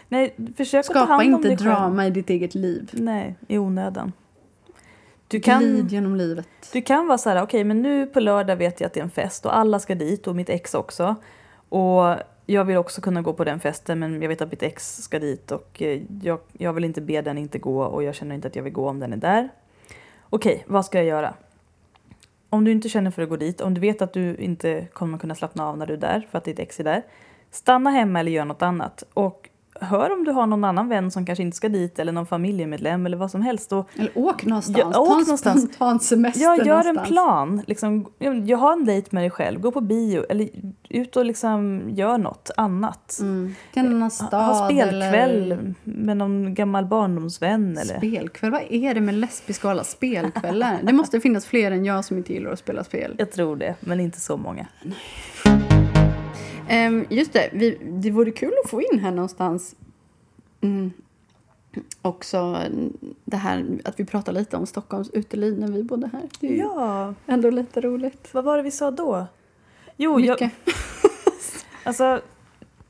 [0.10, 1.69] Nej, försök att ta Skapa hand om inte dig själv.
[1.69, 2.89] drama i ditt eget liv.
[2.93, 4.12] Nej, i onödan.
[5.28, 6.48] Du kan, Glid genom livet.
[6.74, 9.04] du kan vara så här, okej men nu på lördag vet jag att det är
[9.04, 11.15] en fest och alla ska dit och mitt ex också.
[11.69, 14.98] Och jag vill också kunna gå på den festen men jag vet att mitt ex
[15.04, 18.36] ska dit och eh, jag, jag vill inte be den inte gå och jag känner
[18.36, 19.50] inte att jag vill gå om den är där.
[20.30, 21.34] Okej, vad ska jag göra?
[22.50, 25.17] Om du inte känner för att gå dit, om du vet att du inte kommer
[25.17, 27.04] kunna slappna av när du är där för att ditt ex är där.
[27.52, 29.04] Stanna hemma eller gör något annat.
[29.13, 29.48] Och
[29.82, 33.06] hör om du har någon annan vän som kanske inte ska dit eller någon familjemedlem
[33.06, 33.72] eller vad som helst.
[33.72, 34.78] Och Eller åk någonstans.
[34.94, 35.62] Ja, åk Ta en någonstans.
[35.74, 37.08] spontan semester Ja, gör en någonstans.
[37.08, 37.62] plan.
[37.68, 38.06] Liksom,
[38.46, 40.50] jag har en dejt med dig själv, gå på bio eller
[40.89, 43.18] ut och liksom gör något annat.
[43.20, 43.56] Mm.
[43.74, 45.74] Till någon stad ha spelkväll eller...
[45.84, 47.78] med någon gammal barndomsvän.
[47.78, 47.98] Eller?
[47.98, 48.52] Spelkväll?
[48.52, 50.80] Vad är det med lesbiska och alla spelkvällar?
[50.84, 53.15] det måste finnas fler än jag som inte gillar att spela spel.
[53.18, 54.68] Jag tror det, men inte så många.
[56.69, 59.75] Ehm, just det, vi, det vore kul att få in här någonstans
[60.62, 60.91] mm,
[62.01, 62.63] också
[63.25, 66.21] det här att vi pratar lite om Stockholms uteliv när vi bodde här.
[66.39, 68.29] Det är Ja, ändå lite roligt.
[68.34, 69.27] vad var det vi sa då?
[69.97, 70.51] Jo, jag, Mycket.
[71.84, 72.21] alltså,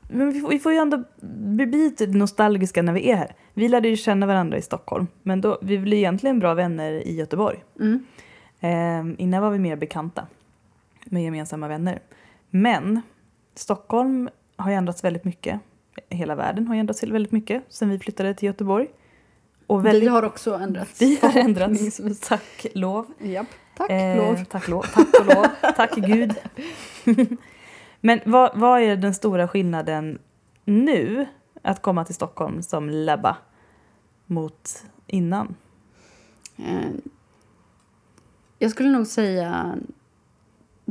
[0.08, 3.34] men vi, får, vi får ju ändå bli lite nostalgiska när vi är här.
[3.54, 7.14] Vi lärde ju känna varandra i Stockholm, men då, vi blev egentligen bra vänner i
[7.16, 7.64] Göteborg.
[7.80, 8.04] Mm.
[8.60, 10.26] Eh, innan var vi mer bekanta
[11.04, 12.02] med gemensamma vänner.
[12.50, 13.00] Men
[13.60, 15.60] Stockholm har ju ändrats väldigt mycket.
[16.08, 18.88] Hela världen har ju ändrats väldigt mycket sen vi flyttade till Göteborg.
[19.66, 21.02] Och väldigt, Vi har också ändrats.
[21.02, 22.00] vi har ändrats.
[22.28, 23.06] Tack lov.
[23.18, 23.46] Japp.
[23.76, 24.44] Tack, Eh, lov.
[24.44, 24.82] Tack lov.
[24.82, 25.46] Tack och lov.
[25.76, 26.34] tack Gud.
[28.00, 30.18] Men vad, vad är den stora skillnaden
[30.64, 31.26] nu
[31.62, 33.36] att komma till Stockholm som labba
[34.26, 35.54] mot innan?
[36.56, 36.90] Eh,
[38.58, 39.76] jag skulle nog säga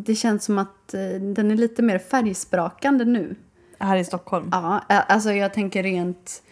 [0.06, 3.36] det känns som att eh, den är lite mer färgsprakande nu.
[3.80, 4.50] Här i Stockholm?
[4.52, 6.44] Ja, alltså jag tänker rent...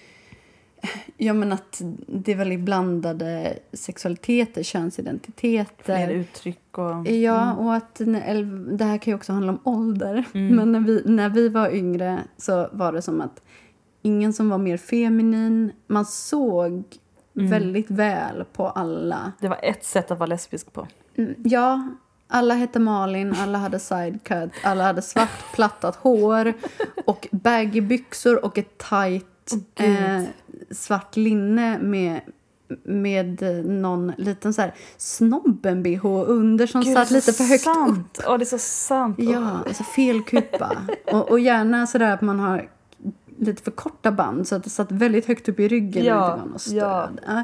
[1.17, 5.83] Ja, men att det är väldigt blandade sexualiteter, könsidentiteter.
[5.83, 7.07] Fler uttryck och...
[7.07, 7.95] Ja, och att
[8.71, 10.23] det här kan ju också handla om ålder.
[10.33, 10.55] Mm.
[10.55, 13.41] Men när vi, när vi var yngre så var det som att
[14.01, 15.71] ingen som var mer feminin.
[15.87, 16.83] Man såg
[17.37, 17.49] Mm.
[17.51, 19.31] väldigt väl på alla.
[19.39, 20.87] Det var ett sätt att vara lesbisk på.
[21.15, 21.87] Mm, Ja,
[22.27, 26.53] alla hette Malin, alla hade sidecut, alla hade svart plattat hår
[27.05, 29.25] och baggy byxor och ett tight
[29.75, 29.97] Gud.
[30.03, 30.21] eh,
[30.71, 32.21] svart linne med
[32.83, 37.73] med eh, någon liten så här snobben-bh under som Gud, satt lite för högt upp.
[37.73, 38.19] sant.
[38.23, 39.15] Ja, det är så sant.
[39.19, 40.77] Ja, alltså fel kupa.
[41.11, 42.69] och, och gärna sådär att man har
[43.39, 46.31] lite för korta band så att det satt väldigt högt upp i ryggen Ja, och
[46.31, 47.19] inte var något stöd.
[47.27, 47.43] ja.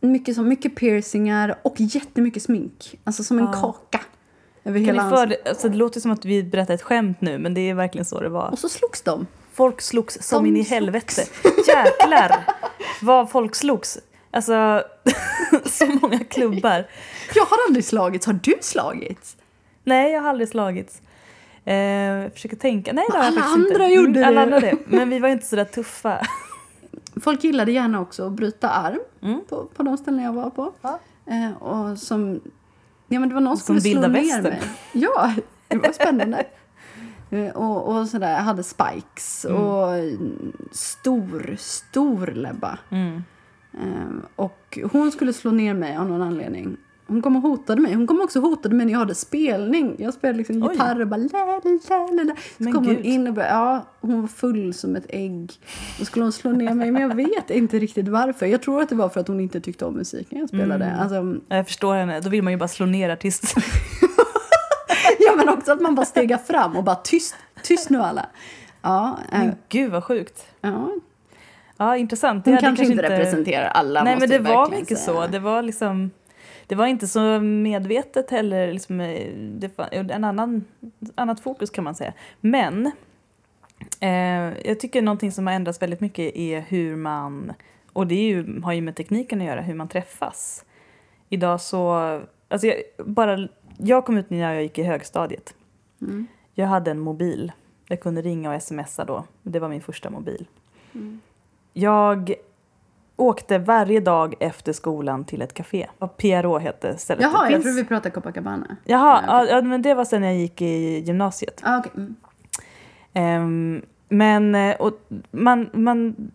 [0.00, 2.94] Mycket, så, mycket piercingar och jättemycket smink.
[3.04, 3.52] Alltså som en Ja.
[3.52, 4.00] kaka.
[4.64, 7.54] Över Kan hela för, alltså, det låter som att vi berättar ett skämt nu, men
[7.54, 8.50] det är verkligen så det var.
[8.50, 9.26] Och så slogs de.
[9.52, 10.70] Folk slogs som De in i slogs.
[10.70, 11.22] helvete.
[11.68, 12.44] Jäklar
[13.02, 13.98] vad folk slogs.
[14.30, 14.82] Alltså,
[15.64, 16.86] så många klubbar.
[17.34, 18.26] Jag har aldrig slagits.
[18.26, 19.36] Har du slagits?
[19.84, 21.02] Nej, jag har aldrig slagits.
[21.64, 22.92] Eh, jag försöker tänka.
[22.92, 23.96] Nej, det har jag Alla faktiskt andra inte.
[23.96, 24.56] gjorde Mm, Alla det.
[24.56, 24.76] andra det.
[24.86, 26.20] Men vi var inte så där tuffa.
[27.20, 29.40] Folk gillade gärna också att bryta arm Mm.
[29.48, 30.72] på, på de ställen jag var på.
[30.82, 30.98] Ja.
[31.26, 32.40] Eh, och som...
[33.08, 34.62] Ja, men det var någon Som skulle slå ner mig.
[34.92, 35.34] Ja,
[35.68, 36.44] det var spännande.
[37.32, 39.62] Eh, och, och sådär, jag hade spikes Mm.
[39.62, 39.94] och
[40.70, 42.78] stor, stor läbba.
[42.90, 43.22] Mm.
[43.72, 46.76] Eh, och hon skulle slå ner mig av någon anledning.
[47.10, 47.94] Hon kom och hotade mig.
[47.94, 49.94] Hon kom också och hotade mig när jag hade spelning.
[49.98, 50.72] Jag spelade liksom Oj.
[50.72, 51.60] gitarr och bara la, la,
[52.12, 52.34] la, la.
[52.34, 53.04] Så Men kom hon gud.
[53.04, 55.52] in och bara, ja, hon var full som ett ägg.
[55.98, 58.46] Då skulle hon slå ner mig, men jag vet inte riktigt varför.
[58.46, 60.84] Jag tror att det var för att hon inte tyckte om musiken jag spelade.
[60.84, 61.00] Mm.
[61.00, 62.20] Alltså, Jag förstår henne.
[62.20, 63.62] Då vill man ju bara slå ner artisten.
[65.18, 68.26] ja, men också att man bara stegar fram och bara tyst, tyst nu alla.
[68.82, 70.46] Ja, eh, Men gud vad sjukt.
[70.60, 70.90] ja.
[71.76, 72.44] Ja, intressant.
[72.44, 74.02] Hon hade kanske inte representerar alla.
[74.04, 75.14] Nej, men det var mycket säga.
[75.22, 75.26] så.
[75.26, 76.10] Det var liksom...
[76.70, 78.72] Det var inte så medvetet heller.
[78.72, 80.64] Liksom, eh, det var en annan,
[81.14, 82.12] annat fokus kan man säga.
[82.40, 82.92] Men
[84.00, 87.52] eh, jag tycker någonting som har ändrats väldigt mycket är hur man,
[87.92, 90.64] och det ju, har ju med tekniken att göra, hur man träffas.
[91.28, 91.92] Idag så,
[92.48, 93.48] alltså jag, bara,
[93.78, 95.54] jag kom ut när jag gick i högstadiet.
[96.00, 96.26] Mm.
[96.54, 97.52] Jag hade en mobil.
[97.88, 99.24] Jag kunde ringa och smsa då.
[99.42, 100.46] Det var min första mobil.
[101.72, 102.34] Jag
[103.20, 105.86] åkte varje dag efter skolan till ett café.
[105.98, 107.22] Och PRO hette stället.
[107.22, 108.76] Jaha, Det jag tror vi pratar Copacabana.
[108.84, 111.60] Jaha, Ja, ja, ja, men det var sen jag gick i gymnasiet.
[111.64, 111.92] Ah, okej.
[111.96, 112.16] Mm.
[113.12, 114.92] Ehm, men eh, och
[115.30, 116.30] man, man,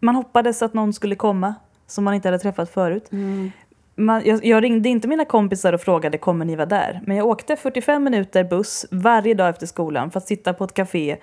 [0.00, 1.54] man hoppades att någon skulle komma
[1.86, 3.12] som man inte hade träffat förut.
[3.12, 3.50] Mm.
[3.94, 7.00] Man, jag, jag ringde inte mina kompisar och frågade kommer ni vara där.
[7.06, 10.74] Men jag åkte 45 minuter buss varje dag efter skolan för att sitta på ett
[10.74, 11.16] café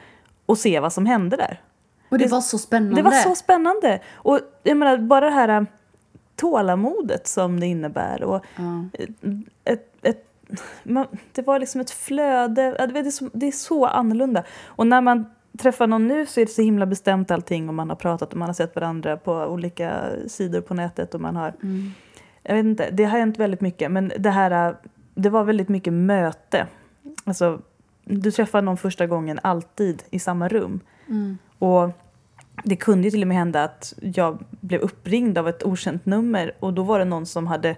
[0.46, 1.62] och se vad som hände där.
[2.14, 2.96] Och det Det- var så spännande.
[2.96, 4.00] Det var så spännande.
[4.14, 5.64] Och jag menar, bara det här äh,
[6.36, 8.24] tålamodet som det innebär.
[8.24, 8.86] Och Ja.
[9.64, 10.26] ett, ett,
[10.84, 12.88] man, det var liksom ett flöde.
[12.94, 14.44] Det är, så, det är så annorlunda.
[14.66, 15.26] Och när man
[15.60, 18.40] träffar någon nu så är det så himla bestämt allting och man har pratat och
[18.40, 21.92] man har sett varandra på olika sidor på nätet och man har Mm.
[22.44, 23.92] jag vet inte, det har hänt väldigt mycket.
[23.92, 24.76] Men det här, äh,
[25.16, 26.68] det var väldigt mycket möte.
[27.24, 27.60] Alltså,
[28.06, 30.80] du träffar någon första gången alltid i samma rum.
[31.10, 31.38] Mm.
[31.60, 31.90] Och
[32.64, 36.52] det kunde ju till och med hända att jag blev uppringd av ett okänt nummer
[36.60, 37.76] och då var det någon som hade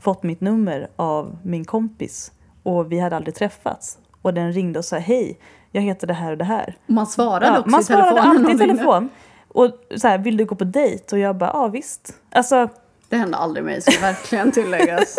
[0.00, 3.98] fått mitt nummer av min kompis och vi hade aldrig träffats.
[4.22, 5.38] Och den ringde och sa hej,
[5.72, 6.76] jag heter det här och det här.
[6.86, 8.36] Man svarade Ja, också man i svarade telefonen.
[8.46, 9.08] alltid i telefon.
[9.48, 11.04] Och så här, vill du gå på dejt?
[11.16, 12.14] Och jag bara, ja visst.
[12.30, 12.68] Alltså,
[13.08, 15.18] Det hände aldrig mig, ska verkligen tilläggas.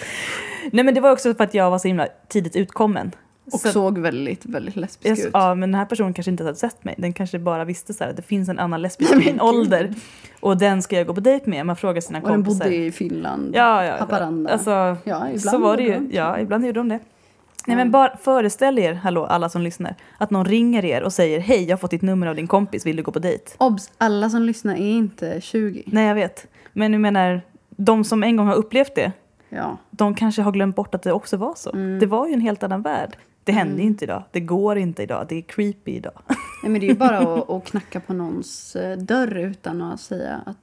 [0.72, 3.12] nej men det var också för att jag var så himla tidigt utkommen.
[3.52, 5.30] Och Så- såg väldigt, väldigt lesbisk Jag, ut.
[5.32, 6.94] ja, men den här personen kanske inte hade sett mig.
[6.98, 9.94] Den kanske bara visste så här, att det finns en annan lesbisk i min ålder.
[10.40, 11.66] Och den ska jag gå på dejt med.
[11.66, 12.64] Man frågar sina Och den kompisar.
[12.64, 14.50] bodde i Finland, ja, ja, Haparanda.
[14.52, 14.96] Alltså, ja,
[15.26, 16.08] ibland så var det ju.
[16.12, 16.98] Ja, ibland gjorde de det.
[17.66, 21.40] Nej, men bara föreställ er, hallå, alla som lyssnar, att någon ringer er och säger
[21.40, 23.44] hej, jag har fått ditt nummer av din kompis, vill du gå på dejt?
[23.58, 23.90] Obs!
[23.98, 25.82] Alla som lyssnar är inte 20.
[25.86, 26.46] Nej, jag vet.
[26.72, 27.40] Men jag menar,
[27.76, 29.12] de som en gång har upplevt det,
[29.48, 29.76] Ja.
[29.90, 31.70] de kanske har glömt bort att det också var så.
[31.72, 31.98] Mm.
[31.98, 33.16] Det var ju en helt annan värld.
[33.44, 34.22] Det händer ju inte idag.
[34.32, 35.26] Det går inte idag.
[35.28, 36.22] Det är creepy idag.
[36.62, 40.00] Nej, men det är ju bara att, att knacka på någons eh, dörr utan att
[40.00, 40.56] säga att, att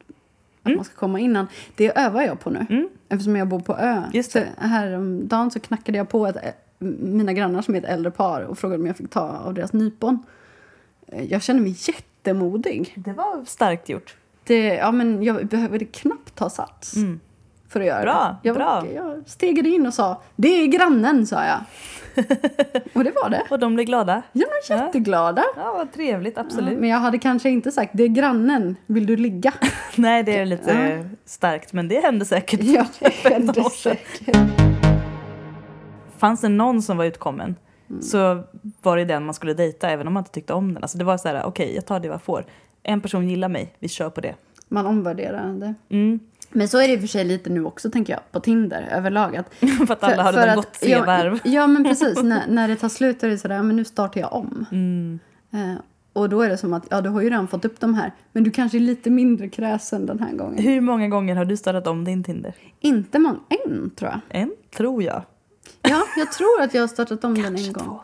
[0.65, 0.75] Mm.
[0.77, 1.47] man ska komma innan.
[1.75, 2.89] Det övar jag på nu, Mm.
[3.09, 4.03] eftersom jag bor på ö.
[4.13, 4.47] Just Så det.
[4.57, 6.51] häromdagen så knackade jag på ett, eh,
[6.99, 9.73] mina grannar som är ett äldre par och frågade om jag fick ta av deras
[9.73, 10.19] nypon.
[11.07, 12.93] Eh, Jag känner mig jättemodig.
[12.95, 14.15] Det var starkt gjort.
[14.43, 17.19] Det, ja, men jag behövde knappt ta sats Mm.
[17.69, 18.47] För att göra Bra, det.
[18.47, 18.83] Jag, bra.
[18.95, 21.59] jag stegade in och sa det är grannen, sa jag.
[22.93, 23.43] och det var det.
[23.49, 24.21] Och de blev glada.
[24.31, 24.85] Jag var Ja.
[24.85, 25.43] jätteglada.
[25.55, 26.33] Ja, vad trevligt.
[26.35, 26.79] Ja, Absolut.
[26.79, 29.53] men jag hade kanske inte sagt det är grannen, vill du ligga?
[29.95, 30.71] Nej, det är lite
[31.03, 31.17] Ja.
[31.25, 32.59] starkt, men det hände säkert.
[32.63, 33.95] ja, det hände 15 år sedan.
[34.17, 34.37] säkert.
[36.17, 37.55] Fanns det någon som var utkommen
[37.89, 38.01] Mm.
[38.01, 38.43] så
[38.81, 40.83] var det den man skulle dejta även om man inte tyckte om den.
[40.83, 42.45] Alltså det var så här, okej, jag tar det jag får.
[42.83, 44.35] En person gillar mig, vi kör på det.
[44.67, 45.73] Man omvärderar det.
[45.95, 46.19] Mm.
[46.49, 48.87] Men så är det i och för sig lite nu också, tänker jag, på Tinder
[48.91, 49.35] överlag.
[49.37, 49.53] Att,
[49.87, 51.39] för att alla har redan gått tre ja, varv.
[51.43, 52.17] Ja, men precis.
[52.23, 54.65] när, när det tar slut är det sådär, men nu startar jag om.
[54.71, 55.19] Mm.
[55.53, 55.81] Eh,
[56.13, 58.11] och då är det som att, ja, du har ju redan fått upp de här,
[58.31, 60.63] men du kanske är lite mindre kräsen den här gången.
[60.63, 62.53] Hur många gånger har du startat om din Tinder?
[62.79, 64.41] Inte många, en tror jag.
[64.41, 65.21] En, tror jag.
[65.81, 67.85] Ja, jag tror att jag har startat om den en Kanske gång.
[67.85, 67.99] två.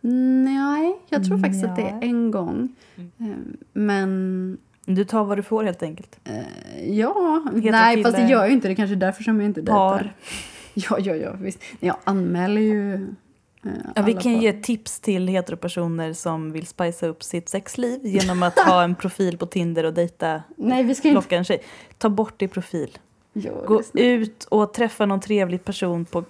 [0.00, 1.98] Nej, jag tror faktiskt att det är Ja.
[2.02, 2.68] en gång.
[2.96, 3.26] Eh,
[3.72, 6.18] Men Du tar vad du får helt enkelt.
[6.24, 8.68] eh, ja, Heter nej kille- fast det gör jag ju inte.
[8.68, 9.92] Det är kanske är därför som jag inte Par.
[9.98, 10.14] dejtar.
[10.76, 11.58] Ja, ja, ja, visst.
[11.80, 17.22] Jag anmäler ju eh, Ja, vi kan ge tips till heteropersoner som vill spicea upp
[17.22, 21.14] sitt sexliv genom att ha en profil på Tinder och dejta, Nej, vi ska inte...
[21.14, 21.62] locka en tjej.
[21.98, 22.98] Ta bort din profil.
[23.32, 26.24] Gör Gå ut och träffa någon trevlig person på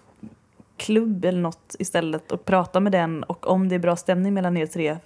[0.76, 4.56] klubb eller något istället och prata med den och om det är bra stämning mellan
[4.56, 4.96] er tre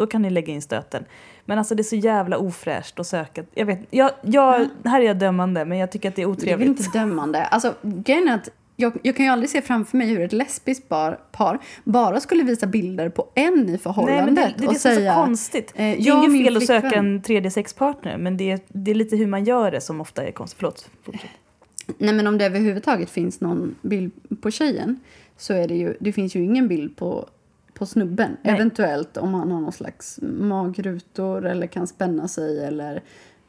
[0.00, 1.04] då kan ni lägga in stöten.
[1.44, 3.44] Men alltså det är så jävla ofräscht att söka.
[3.54, 6.30] Jag vet, jag, jag, här är jag dömande men jag tycker att det är Det
[6.30, 6.68] är otrevligt.
[6.68, 7.44] inte dömande.
[7.44, 10.88] Alltså, grejen är att jag, jag kan ju aldrig se framför mig hur ett lesbiskt
[10.88, 14.72] par, par bara skulle visa bilder på en i förhållandet Nej, men det, det och
[14.74, 15.72] det som är säga så konstigt.
[15.74, 17.06] eh, Det är inget fel att söka flickvän.
[17.06, 20.22] en tredje sexpartner men det är, det är lite hur man gör det som ofta
[20.26, 20.56] är konstigt.
[20.58, 20.90] Förlåt.
[21.02, 21.30] fortsätt.
[21.98, 25.00] Nej, men om det överhuvudtaget finns någon bild på tjejen
[25.36, 27.28] så är det ju, det finns ju ingen bild på,
[27.80, 28.36] på snubben.
[28.42, 28.54] Nej.
[28.54, 33.02] Eventuellt om han har någon slags magrutor eller kan spänna sig eller,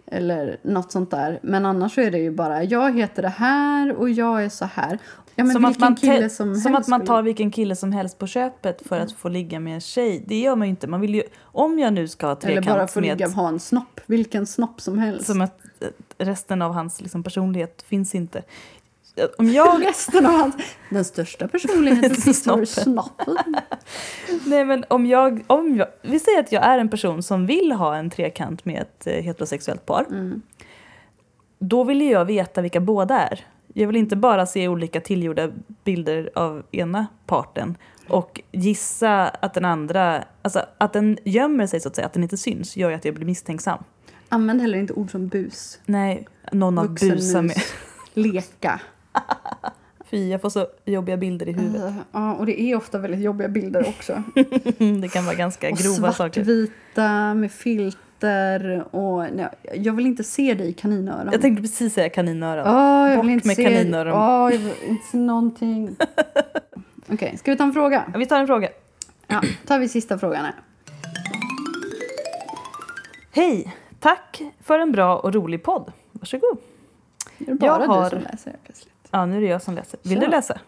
[0.05, 1.39] eller något sånt där.
[1.43, 4.99] Men annars är det ju bara, jag heter det här och jag är så här.
[5.35, 8.27] Ja, som att, man kille som, som att man tar vilken kille som helst på
[8.27, 10.23] köpet för att få ligga med en tjej.
[10.27, 10.87] Det gör man ju inte.
[10.87, 13.33] Man vill ju, om jag nu ska ha Eller bara trekant få med ligga och
[13.33, 13.99] ha en snopp.
[14.05, 15.25] Vilken snopp som helst.
[15.25, 18.43] som att eh, resten av hans liksom, personlighet finns inte.
[19.37, 20.55] Om jag, Resten av hans...
[20.89, 23.37] Den största personligheten står i snoppen.
[24.45, 27.71] nej men om jag, om jag, vi säger att jag är en person som vill
[27.71, 30.05] ha en trekant med ett eh, heterosexuellt par.
[30.09, 30.41] Mm.
[31.59, 33.45] Då vill jag veta vilka båda är.
[33.73, 35.49] Jag vill inte bara se olika tillgjorda
[35.83, 41.87] bilder av ena parten och gissa att den andra, alltså att den gömmer sig så
[41.87, 43.83] att säga, att den inte syns, gör ju att jag blir misstänksam.
[44.29, 45.79] Använd heller inte ord som bus.
[45.85, 47.61] Nej, någon Vuxen busa med.
[48.13, 48.81] Leka.
[50.11, 51.81] Fy, jag får så jobbiga bilder i huvudet.
[51.83, 54.23] Eh, Ja, och det är ofta väldigt jobbiga bilder också.
[55.01, 56.43] Det kan vara ganska Och grova saker.
[56.43, 59.25] svartvita med filter och...
[59.33, 61.29] Nej, jag vill inte se dig i kaninöron.
[61.31, 62.67] Jag tänkte precis säga kaninöron.
[62.67, 64.13] Åh, jag Bort vill inte med se kaninöron.
[64.13, 65.95] Åh, jag vill inte se någonting.
[67.11, 68.03] Okej, ska vi ta en fråga?
[68.13, 68.69] Ja, Vi tar en fråga.
[69.27, 70.53] Ja, tar vi sista frågan här.
[73.31, 73.75] Hej!
[73.99, 75.91] Tack för en bra och rolig podd.
[76.11, 76.57] Varsågod.
[77.37, 78.90] Är det bara Jag har- du som läser plötsligt?
[79.11, 79.99] Ja, nu är det jag som läser.
[80.03, 80.25] Vill Kör.
[80.25, 80.59] du läsa?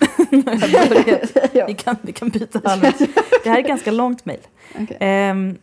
[1.52, 1.66] Ja.
[1.66, 2.98] vi, kan, vi kan byta halvvägs.
[3.44, 4.40] Det här är ett ganska långt mejl.
[4.74, 4.96] Okej.
[5.00, 5.58] Ehm,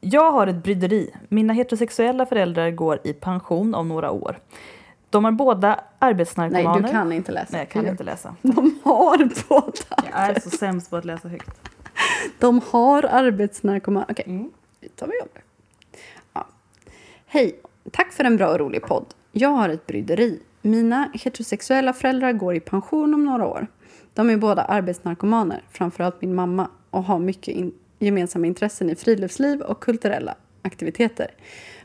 [0.00, 1.14] jag har ett bryderi.
[1.28, 4.38] Mina heterosexuella föräldrar går i pension om några år.
[5.10, 6.82] De har båda Nej, arbetsnarkomaner.
[6.82, 7.46] du kan inte läsa.
[7.52, 8.34] Nej, jag kan inte läsa.
[8.42, 10.10] De har båda.
[10.10, 11.50] Jag är så sämst på att läsa högt.
[12.38, 14.04] De har arbetsnarkoman.
[14.08, 14.50] Okej, Mm.
[14.80, 15.40] nu tar vi om det.
[16.32, 16.46] Ja.
[17.26, 17.60] Hej,
[17.92, 19.04] tack för en bra och rolig podd.
[19.32, 20.40] Jag har ett bryderi.
[20.62, 23.66] Mina heterosexuella föräldrar går i pension om några år.
[24.14, 29.60] De är båda arbetsnarkomaner, framförallt min mamma, och har mycket in- gemensamma intressen i friluftsliv
[29.60, 31.26] och kulturella aktiviteter.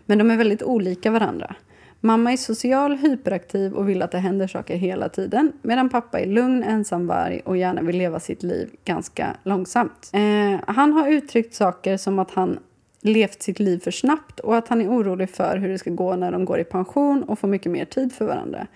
[0.05, 1.55] Men de är väldigt olika varandra.
[1.99, 6.25] Mamma är social, hyperaktiv och vill att det händer saker hela tiden medan pappa är
[6.25, 10.09] lugn, ensamvarg och gärna vill leva sitt liv ganska långsamt.
[10.13, 12.59] Eh, han har uttryckt saker som att han
[13.03, 16.15] levt sitt liv för snabbt och att han är orolig för hur det ska gå
[16.15, 18.67] när de går i pension och får mycket mer tid för varandra.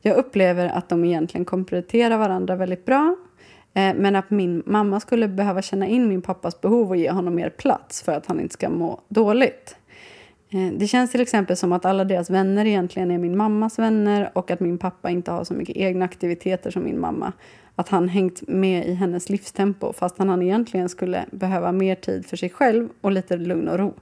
[0.00, 3.16] Jag upplever att de egentligen kompletterar varandra väldigt bra
[3.74, 7.34] eh, men att min mamma skulle behöva känna in min pappas behov och ge honom
[7.34, 9.76] mer plats för att han inte ska må dåligt.
[10.54, 14.30] Eh, det känns till exempel som att alla deras vänner egentligen är min mammas vänner
[14.32, 17.32] och att min pappa inte har så mycket egna aktiviteter som min mamma.
[17.74, 22.36] Att han hängt med i hennes livstempo fast han egentligen skulle behöva mer tid för
[22.36, 23.94] sig själv och lite lugn och ro.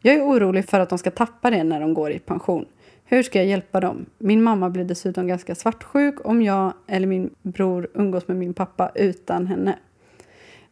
[0.00, 2.64] Jag är orolig för att de ska tappa det när de går i pension.
[3.04, 4.06] Hur ska jag hjälpa dem?
[4.18, 8.90] Min mamma blir dessutom ganska svartsjuk om jag eller min bror umgås med min pappa
[8.94, 9.78] utan henne.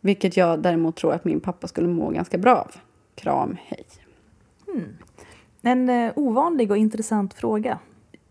[0.00, 2.74] Vilket jag däremot tror att min pappa skulle må ganska bra av.
[3.14, 3.84] Kram, hej.
[5.62, 7.78] En eh, ovanlig och intressant fråga.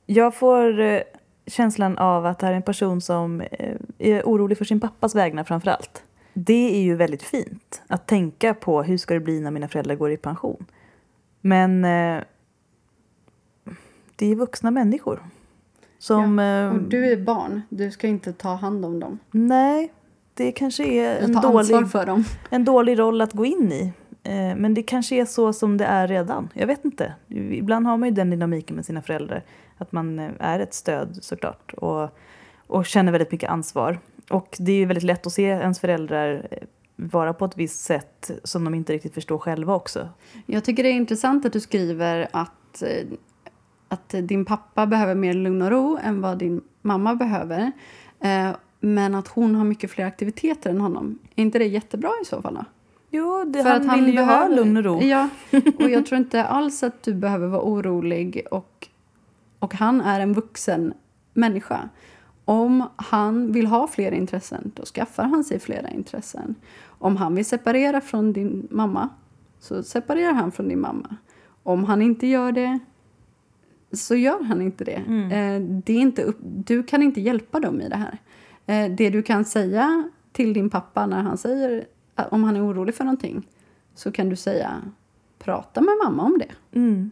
[0.05, 1.01] Jag får eh,
[1.47, 5.15] känslan av att det här är en person som eh, är orolig för sin pappas
[5.15, 6.03] vägnar framför allt.
[6.33, 9.95] Det är ju väldigt fint att tänka på hur ska det bli när mina föräldrar
[9.95, 10.65] går i pension.
[11.41, 12.23] Men eh,
[14.15, 15.19] det är vuxna människor.
[15.99, 16.39] Som...
[16.39, 19.19] eh, Och du är barn, du ska inte ta hand om dem.
[19.31, 19.91] Nej,
[20.33, 21.75] det kanske är en dålig,
[22.49, 23.93] en dålig roll att gå in i.
[24.23, 26.49] Eh, Men det kanske är så som det är redan.
[26.53, 27.13] Jag vet inte.
[27.29, 29.43] Ibland har man ju den dynamiken med sina föräldrar.
[29.77, 31.73] Att man eh, är ett stöd såklart.
[31.73, 32.09] Och,
[32.67, 33.99] och känner väldigt mycket ansvar.
[34.29, 36.57] Och det är ju väldigt lätt att se ens föräldrar eh,
[36.95, 40.09] vara på ett visst sätt som de inte riktigt förstår själva också.
[40.45, 43.07] Jag tycker det är intressant att du skriver att, eh,
[43.87, 47.71] att din pappa behöver mer lugn och ro än vad din mamma behöver.
[48.19, 48.49] Eh,
[48.79, 51.19] Men att hon har mycket fler aktiviteter än honom.
[51.35, 52.53] Är inte det jättebra i så fall?
[52.53, 52.65] Då?
[53.11, 55.01] Jo, det, För han, att vill ju ha behöver- lugn och ro.
[55.03, 55.29] Ja,
[55.79, 58.41] och jag tror inte alls att du behöver vara orolig.
[58.51, 58.87] Och,
[59.59, 60.93] och han är en vuxen
[61.33, 61.89] människa.
[62.45, 66.55] Om han vill ha fler intressen, då skaffar han sig flera intressen.
[66.85, 69.09] Om han vill separera från din mamma,
[69.59, 71.15] så separerar han från din mamma.
[71.63, 72.79] Om han inte gör det,
[73.91, 74.95] så gör han inte det.
[75.35, 78.17] Eh, det är inte upp, du kan inte hjälpa dem i det här.
[78.65, 81.85] Eh, det du kan säga till din pappa när han säger
[82.31, 83.47] om han är orolig för någonting
[83.95, 84.81] så kan du säga
[85.39, 86.77] prata med mamma om det.
[86.79, 87.11] Mm.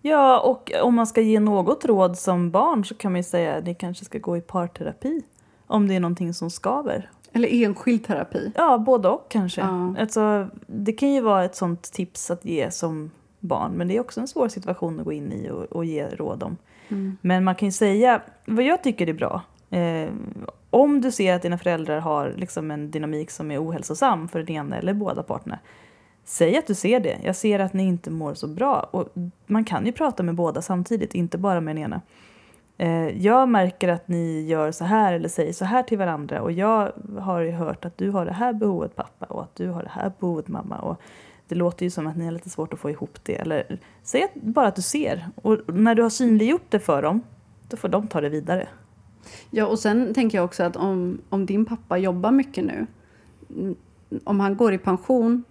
[0.00, 3.56] Ja, och om man ska ge något råd som barn så kan man ju säga
[3.56, 5.22] att ni kanske ska gå i parterapi.
[5.66, 7.10] Om det är någonting som skaver.
[7.32, 8.52] Eller enskild terapi.
[8.56, 9.60] Ja, både och kanske.
[9.60, 9.94] Ja.
[9.98, 13.72] Alltså, det kan ju vara ett sånt tips att ge som barn.
[13.72, 16.42] Men det är också en svår situation att gå in i och, och ge råd
[16.42, 16.56] om.
[16.88, 17.16] Mm.
[17.20, 19.42] Men man kan ju säga, vad jag tycker är bra.
[19.72, 20.12] Eh,
[20.70, 24.48] om du ser att dina föräldrar har liksom en dynamik som är ohälsosam för den
[24.48, 25.58] ena eller båda parterna.
[26.24, 27.18] Säg att du ser det.
[27.24, 28.88] Jag ser att ni inte mår så bra.
[28.90, 29.08] Och
[29.46, 32.00] man kan ju prata med båda samtidigt, inte bara med den ena.
[32.78, 36.42] Eh, jag märker att ni gör så här eller säger så här till varandra.
[36.42, 39.68] Och jag har ju hört att du har det här behovet pappa och att du
[39.68, 40.78] har det här behovet mamma.
[40.78, 41.00] Och
[41.48, 43.34] det låter ju som att ni har lite svårt att få ihop det.
[43.34, 45.28] Eller säg bara att du ser.
[45.34, 47.22] Och när du har synliggjort det för dem,
[47.68, 48.68] då får de ta det vidare.
[49.50, 52.86] Ja, och sen tänker jag också att om, om din pappa jobbar mycket nu,
[53.56, 53.74] mm,
[54.24, 55.44] om han går i pension,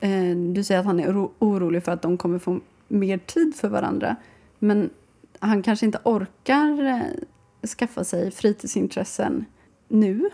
[0.00, 3.54] eh, du säger att han är oro, orolig för att de kommer få mer tid
[3.54, 4.16] för varandra,
[4.58, 4.90] men
[5.38, 9.44] han kanske inte orkar eh, skaffa sig fritidsintressen
[9.88, 10.30] nu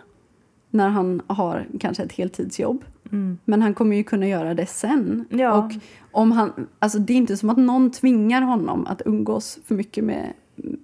[0.71, 2.85] när han har kanske ett heltidsjobb.
[3.13, 3.39] Mm.
[3.45, 5.25] Men han kommer ju kunna göra det sen.
[5.29, 5.53] Ja.
[5.53, 5.73] Och
[6.13, 10.05] om han, alltså det är inte som att någon tvingar honom att umgås för mycket
[10.05, 10.33] med,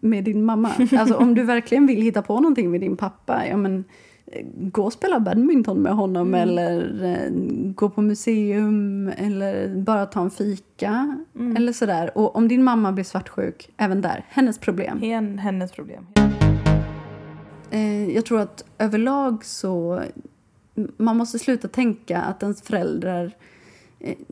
[0.00, 0.70] med din mamma.
[0.98, 3.84] Alltså om du verkligen vill hitta på någonting med din pappa, ja men
[4.26, 6.40] eh, gå och spela badminton med honom Mm.
[6.48, 7.30] eller eh,
[7.74, 11.56] gå på museum eller bara ta en fika Mm.
[11.56, 12.18] eller sådär.
[12.18, 14.98] Och om din mamma blir svartsjuk, även där, hennes problem.
[15.00, 16.06] Hen, hennes problem.
[17.70, 20.02] Eh, jag tror att överlag så
[20.96, 23.32] man måste sluta tänka att ens föräldrar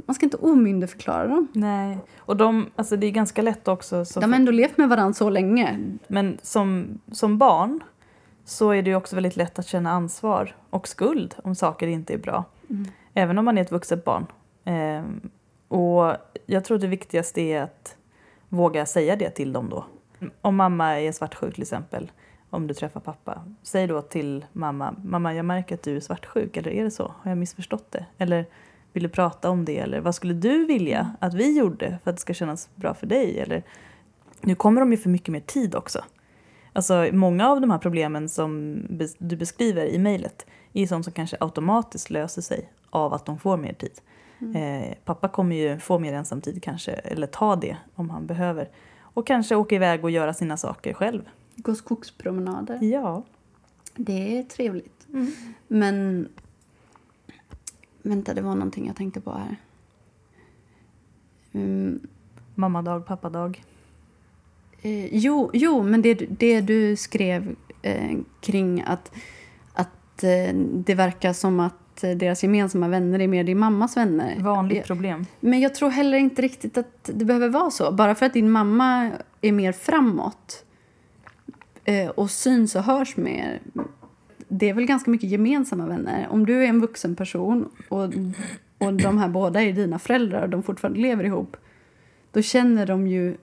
[0.07, 1.49] man ska inte omyndigförklara dem.
[1.53, 4.05] Nej, och de, alltså det är ganska lätt också.
[4.05, 5.79] Så De har ändå levt med varandra så länge.
[6.09, 7.81] Men som, som barn
[8.45, 12.15] så är det ju också väldigt lätt att känna ansvar och skuld om saker inte
[12.15, 12.45] är bra.
[13.15, 14.27] Även om man är ett vuxet barn.
[14.65, 15.31] Ehm,
[15.69, 16.17] och
[16.47, 17.97] jag tror det viktigaste är att
[18.49, 19.85] våga säga det till dem då.
[20.41, 22.11] Om mamma är svartsjuk till exempel,
[22.51, 23.45] om du träffar pappa.
[23.63, 27.15] Säg då till mamma, mamma jag märker att du är svartsjuk, eller är det så?
[27.23, 28.07] Har jag missförstått det?
[28.19, 28.47] Eller
[28.93, 29.79] vill du prata om det?
[29.79, 33.07] Eller vad skulle du vilja att vi gjorde för att det ska kännas bra för
[33.07, 33.39] dig?
[33.41, 33.63] Eller,
[34.41, 36.05] nu kommer de ju för mycket mer tid också.
[36.73, 38.83] Alltså många av de här problemen som
[39.19, 43.57] du beskriver i mejlet är sånt som kanske automatiskt löser sig av att de får
[43.57, 44.01] mer tid.
[44.55, 48.69] Eh, pappa kommer ju få mer ensamtid kanske, eller ta det om han behöver.
[49.01, 51.29] Och kanske åka iväg och göra sina saker själv.
[51.57, 52.79] Gå skogspromenader.
[52.83, 53.25] Ja.
[53.95, 55.07] Det är trevligt.
[55.69, 56.29] Men...
[58.09, 59.57] Vänta, det var någonting jag tänkte på här.
[61.53, 62.01] Mm,
[62.55, 63.63] Mammadag, pappadag.
[64.83, 69.13] Eh, jo, jo, men det, det du skrev eh, kring att,
[69.73, 74.41] att eh, det verkar som att deras gemensamma vänner är mer din mammas vänner.
[74.41, 75.27] Vanligt problem.
[75.41, 77.93] Men jag tror heller inte riktigt att det behöver vara så.
[77.93, 80.65] Bara för att din mamma är mer framåt
[81.85, 83.61] eh, och syns och hörs mer.
[84.49, 86.29] Det är väl ganska mycket gemensamma vänner.
[86.31, 88.05] Om du är en vuxen person och,
[88.79, 91.57] och de här båda är dina föräldrar och de fortfarande lever ihop.
[92.33, 93.37] Då känner de ju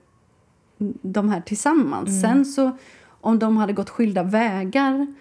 [1.02, 2.20] de här tillsammans.
[2.20, 2.76] Sen så
[3.20, 5.14] om de hade gått skilda vägar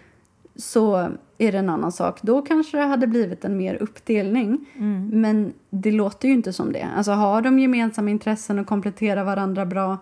[0.55, 0.95] så
[1.38, 2.19] är det en annan sak.
[2.21, 4.65] Då kanske det hade blivit en mer uppdelning.
[5.11, 6.88] Men det låter ju inte som det.
[6.95, 9.97] Alltså har de gemensamma intressen och kompletterar varandra bra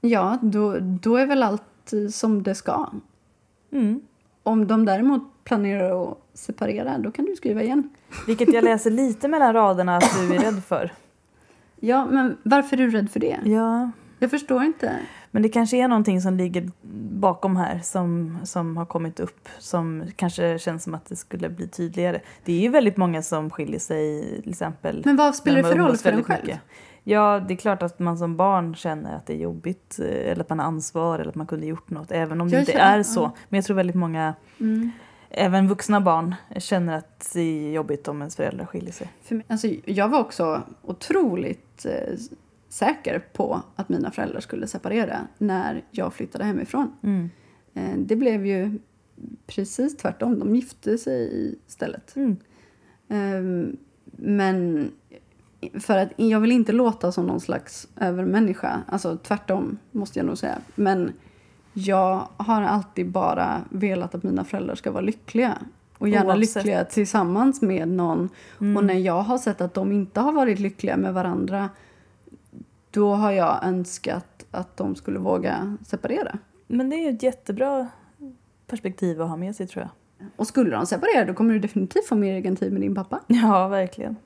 [0.00, 2.90] ja, då, då är väl allt som det ska.
[3.72, 4.00] Mm.
[4.42, 7.90] Om de däremot planerar att separera, då kan du skriva igen.
[8.26, 10.92] Vilket jag läser lite mellan raderna att du är rädd för.
[11.80, 13.38] Ja, men varför är du rädd för det?
[13.44, 14.92] Ja, Jag förstår inte.
[15.30, 16.70] Men det kanske är någonting som ligger
[17.10, 21.68] bakom här som, som har kommit upp som kanske känns som att det skulle bli
[21.68, 22.20] tydligare.
[22.44, 25.02] Det är ju väldigt många som skiljer sig till exempel.
[25.04, 26.44] Men vad spelar det de för roll för en själv?
[26.44, 26.60] mycket.
[27.08, 30.40] Ja, det är klart att man som barn känner att det är jobbigt eh, eller
[30.40, 32.72] att man har ansvar eller att man kunde gjort något även om det Jag inte
[32.72, 33.20] känner- är så.
[33.20, 33.32] ja.
[33.48, 34.90] Men jag tror väldigt många, Mm.
[35.30, 39.08] även vuxna barn, känner att det är jobbigt om ens föräldrar skiljer sig.
[39.22, 42.14] För mig, alltså, jag var också otroligt eh,
[42.68, 46.92] säker på att mina föräldrar skulle separera när jag flyttade hemifrån.
[47.02, 47.30] Mm.
[47.74, 48.78] Eh, det blev ju
[49.46, 50.38] precis tvärtom.
[50.38, 52.16] De gifte sig istället.
[52.16, 52.36] Mm.
[53.08, 53.76] Ehm,
[54.18, 54.90] men
[55.80, 58.82] för att jag vill inte låta som någon slags övermänniska.
[58.88, 60.58] Alltså tvärtom måste jag nog säga.
[60.74, 61.12] Men
[61.72, 65.58] jag har alltid bara velat att mina föräldrar ska vara lyckliga.
[65.98, 66.56] Och gärna Oavsett.
[66.56, 68.28] lyckliga tillsammans med någon.
[68.60, 68.76] Mm.
[68.76, 71.70] Och när jag har sett att de inte har varit lyckliga med varandra
[72.90, 76.38] då har jag önskat att de skulle våga separera.
[76.66, 77.88] Men det är ett jättebra
[78.66, 79.90] perspektiv att ha med sig tror jag.
[80.36, 83.20] Och skulle de separera då kommer du definitivt få mer egen tid med din pappa.
[83.26, 84.16] Ja, verkligen.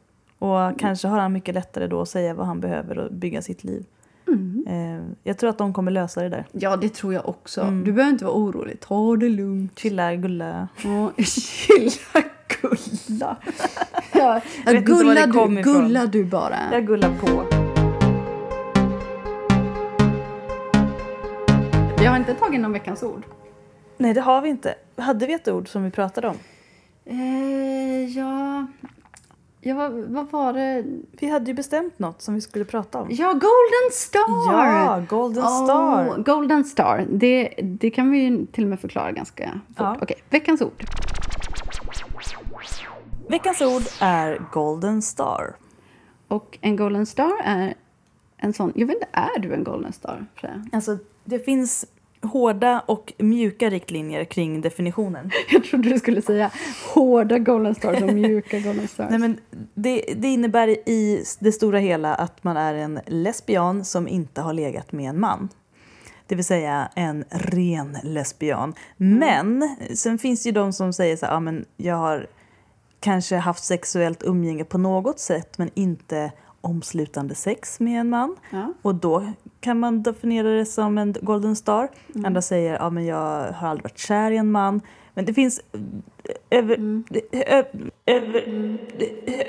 [0.40, 3.64] Och kanske har han mycket lättare då att säga vad han behöver och bygga sitt
[3.64, 3.84] liv.
[4.28, 4.64] Mm.
[4.66, 6.46] Eh, jag tror att de kommer lösa det där.
[6.52, 7.60] Ja, det tror jag också.
[7.60, 7.84] Mm.
[7.84, 8.80] Du behöver inte vara orolig.
[8.80, 9.78] Ta det lugnt.
[9.78, 10.68] Chilla, gulla.
[10.84, 12.24] Ja, chilla,
[12.60, 13.36] gulla.
[14.12, 16.58] Ja, gulla, du, gulla du bara.
[16.72, 17.44] Jag gullar på.
[22.02, 23.22] Jag har inte tagit någon veckans ord.
[23.96, 24.74] Nej, det har vi inte.
[24.96, 26.36] Hade vi ett ord som vi pratade om?
[27.04, 28.66] Eh, ja,
[29.60, 29.74] ja
[30.08, 30.84] vad, var det?
[31.10, 33.08] Vi hade ju bestämt något som vi skulle prata om.
[33.10, 34.52] Ja, Golden Star!
[34.52, 36.08] Ja, Golden Star.
[36.08, 37.06] Oh, Golden Star.
[37.10, 39.76] Det, det kan vi ju till och med förklara ganska fort.
[39.76, 39.96] Ja.
[40.02, 40.84] Okej, veckans ord.
[43.28, 45.56] Veckans ord är Golden Star.
[46.28, 47.74] Och en Golden Star är
[48.36, 48.72] en sån...
[48.74, 50.26] Jag vet inte, är du en Golden Star?
[50.34, 50.64] Freja?
[50.72, 51.86] Alltså, det finns
[52.22, 55.30] hårda och mjuka riktlinjer kring definitionen.
[55.50, 56.50] Jag trodde du skulle säga
[56.94, 59.10] hårda golden stars och mjuka golden stars.
[59.10, 59.38] Nej, men
[59.74, 64.52] det, det innebär i det stora hela att man är en lesbian som inte har
[64.52, 65.48] legat med en man.
[66.26, 68.74] Det vill säga en ren lesbian.
[68.96, 72.26] Men sen finns det ju de som säger så här, ja, men jag har
[73.00, 78.36] kanske haft sexuellt umgänge på något sätt men inte omslutande sex med en man.
[78.50, 78.72] Ja.
[78.82, 81.88] Och då kan man definiera det som en golden star.
[82.24, 84.80] Andra säger ja men jag har aldrig varit kär i en man.
[85.14, 87.02] Men det finns eh, över,
[87.32, 87.64] ö-
[88.06, 88.44] över,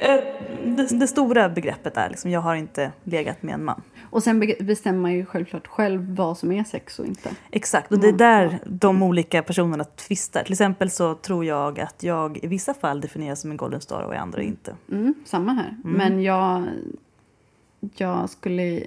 [0.01, 0.21] ö-
[0.65, 3.81] det, det stora begreppet är liksom jag har inte legat med en man.
[4.09, 7.29] Och sen be- bestämmer man ju självklart själv vad som är sex och inte.
[7.51, 10.43] Exakt, och det är där de olika personerna tvistar.
[10.43, 14.01] Till exempel så tror jag att jag i vissa fall definieras som en golden star
[14.03, 14.75] och i andra inte.
[14.91, 15.77] Mm, samma här.
[15.83, 16.63] Men jag,
[17.95, 18.83] jag skulle...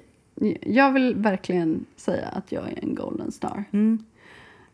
[0.61, 3.65] Jag vill verkligen säga att jag är en golden star.
[3.73, 4.05] Mm.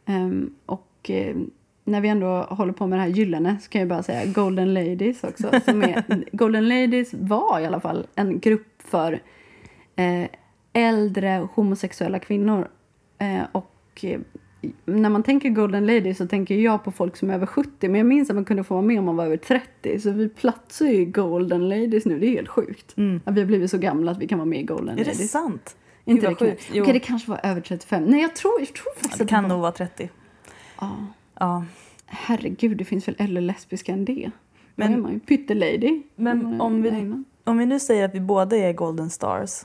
[0.06, 1.36] Ehm, och eh,
[1.90, 4.74] när vi ändå håller på med det här gyllene så kan jag bara säga Golden
[4.74, 5.50] Ladies också.
[5.64, 9.12] Som är, Golden Ladies var i alla fall en grupp för
[9.96, 10.24] eh,
[10.72, 12.68] äldre homosexuella kvinnor.
[13.18, 14.20] Eh, och eh,
[14.84, 17.88] när man tänker Golden Ladies så tänker jag på folk som är över 70.
[17.88, 20.00] Men jag minns att man kunde få vara med om man var över 30.
[20.00, 22.18] Så vi platsar ju i Golden Ladies nu.
[22.18, 22.94] Det är helt sjukt.
[23.24, 25.10] Att vi har blivit så gamla att vi kan vara med i Golden Är det
[25.12, 25.30] Ladies.
[25.30, 25.76] sant?
[26.04, 26.48] Inte det kan.
[26.48, 28.04] Okej, det kanske var över 35.
[28.04, 30.10] Nej, jag tror, jag tror faktiskt Det att kan var- nog vara 30.
[30.80, 30.90] Ja.
[31.40, 31.64] Ja.
[32.06, 34.30] Herregud, det finns väl äldre lesbiska än det?
[34.74, 36.02] Men- är man ju pyttelady.
[36.16, 37.24] Men om vi-.
[37.44, 39.64] Om vi nu säger att vi båda är golden stars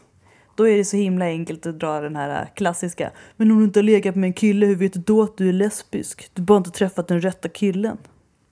[0.56, 3.80] då är det så himla enkelt att dra den här klassiska Men om du inte
[3.80, 6.30] har legat med en kille, hur vet du då att du är lesbisk?
[6.34, 7.98] Du har bara inte träffat den rätta killen.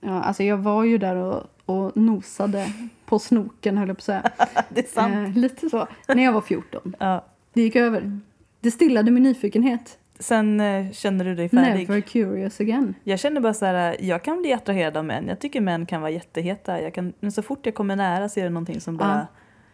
[0.00, 2.66] Ja, alltså jag var ju där och, och nosade
[3.06, 4.30] på snoken, höll jag på att säga.
[4.68, 5.14] Det är sant.
[5.14, 5.88] Eh, lite så.
[6.08, 6.94] När jag var 14.
[6.98, 7.24] Ja.
[7.52, 8.20] Det gick över.
[8.60, 9.98] Det stillade min nyfikenhet.
[10.18, 11.88] Sen eh, känner du dig färdig.
[11.88, 12.94] Never curious again.
[13.04, 15.28] Jag känner bara så här, jag kan bli attraherad av män.
[15.28, 16.82] Jag tycker män kan vara jätteheta.
[16.82, 19.18] Jag kan, men så fort jag kommer nära så är det någonting som bara...
[19.18, 19.26] Ja,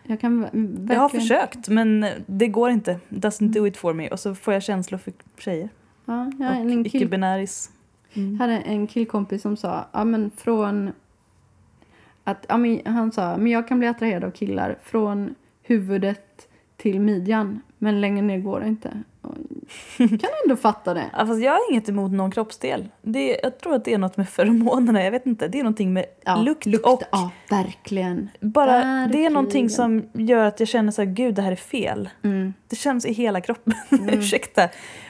[0.03, 0.89] Jag kan ver- verkligen...
[0.89, 2.99] Jag har försökt men det går inte.
[3.09, 4.09] Doesn't do it for me.
[4.09, 5.69] Och så får jag känslor för tjejer.
[6.05, 7.71] Ja, en, och en, kill, icke-binäris.
[8.39, 10.91] hade en killkompis som sa, ja men från...
[12.25, 17.01] Att, ja, men, han sa, men jag kan bli attraherad av killar från huvudet till
[17.01, 17.61] midjan.
[17.79, 19.03] Men längre ner går det inte.
[19.99, 21.05] Kan ändå fatta det.
[21.17, 22.89] Ja, fast jag har inget emot någon kroppsdel.
[23.03, 25.03] Det, jag tror att det är något med feromonerna.
[25.05, 25.49] Jag vet inte.
[25.49, 28.29] Det är någonting med Ja, lukt, lukt och Ja, verkligen.
[28.41, 29.33] bara, det är verkligen.
[29.33, 32.09] någonting som gör att jag känner så här, gud det här är fel.
[32.25, 32.55] Mm.
[32.69, 33.75] Det känns i hela kroppen.
[34.13, 34.69] Ursäkta.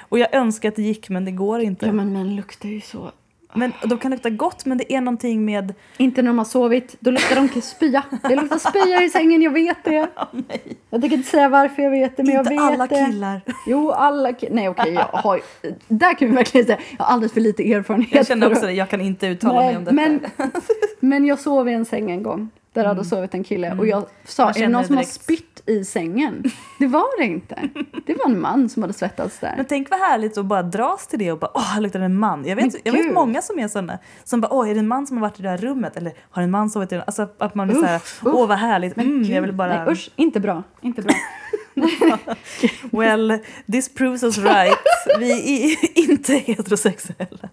[0.08, 1.86] Och jag önskar att det gick men det går inte.
[1.86, 3.10] Ja, men män luktar ju så.
[3.54, 5.74] Men de kan lukta gott men det är någonting med...
[5.96, 6.96] Inte när de har sovit.
[7.00, 8.02] Då luktar de spya.
[8.28, 10.08] Det luktar spya i sängen, jag vet det.
[10.90, 13.06] Jag tänker inte säga varför jag vet det, men jag inte vet alla det.
[13.06, 13.40] killar.
[13.66, 14.54] Jo, alla killar.
[14.54, 17.72] Nej, okej, jag har ju- Där kan vi verkligen säga, jag har alldeles för lite
[17.72, 18.14] erfarenhet.
[18.14, 19.94] Jag känner också att- det, jag kan inte uttala mig om detta.
[19.94, 20.20] men,
[21.00, 22.50] men jag sov i en säng en gång.
[22.72, 23.76] Där hade sovit en kille.
[23.78, 25.22] Och jag sa, Man är det någon som har direkt.
[25.22, 26.42] spytt i sängen?
[26.78, 27.68] Det var det inte.
[28.06, 29.54] Det var en man som hade svettats där.
[29.56, 32.18] Men tänk vad härligt att bara dras till det och bara åh, här luktar en
[32.18, 32.44] man.
[32.46, 33.98] Jag vet, jag vet många som är sådana.
[34.24, 35.96] Som bara åh, är det en man som har varit i det här rummet?
[35.96, 37.02] Eller har en man sovit i det?
[37.02, 38.00] Alltså att man blir Uff, såhär,
[38.36, 38.96] åh vad härligt.
[38.96, 39.84] Men Mm, jag vill bara...
[39.84, 40.62] Nej, usch, inte bra.
[40.80, 41.14] Inte bra.
[42.90, 43.38] Well,
[43.72, 44.78] this proves us right.
[45.18, 45.30] Vi
[45.72, 47.48] är inte heterosexuella.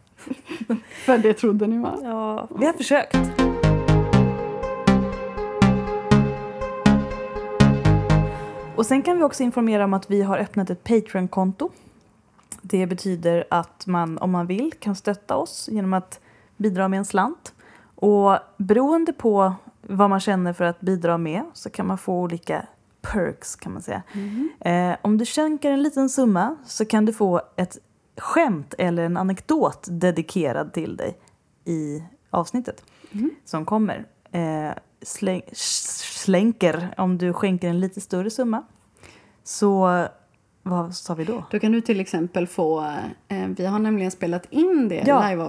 [1.05, 1.99] För det trodde ni va?
[2.03, 3.17] Ja, vi har försökt.
[8.77, 11.69] Och sen kan vi också informera om att vi har öppnat ett Patreon-konto.
[12.61, 16.19] Det betyder att man, om man vill, kan stötta oss genom att
[16.57, 17.53] bidra med en slant.
[17.95, 22.67] Och beroende på vad man känner för att bidra med så kan man få olika
[23.01, 24.03] perks kan man säga.
[24.59, 27.77] Eh, om du skänker en liten summa så kan du få ett
[28.17, 31.17] skämt eller en anekdot dedikerad till dig
[31.65, 32.83] i avsnittet
[33.45, 34.05] som kommer.
[34.31, 34.69] Eh,
[35.01, 38.63] släng, slänker om du skänker en lite större summa.
[39.43, 40.05] Så
[40.63, 41.43] vad sa vi då?
[41.51, 42.81] Då kan du till exempel få,
[43.27, 45.29] eh, vi har nämligen spelat in det, Ja.
[45.29, 45.43] live,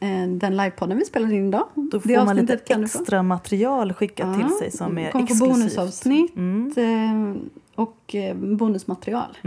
[0.00, 1.66] eh, den livepodden vi spelade in idag.
[1.74, 5.32] Då får det man lite extra material skickat till Ja, sig som är kommer få
[5.32, 5.58] exklusivt.
[5.58, 6.72] bonusavsnitt Mm.
[6.76, 7.42] eh,
[7.74, 9.38] och eh, bonusmaterial.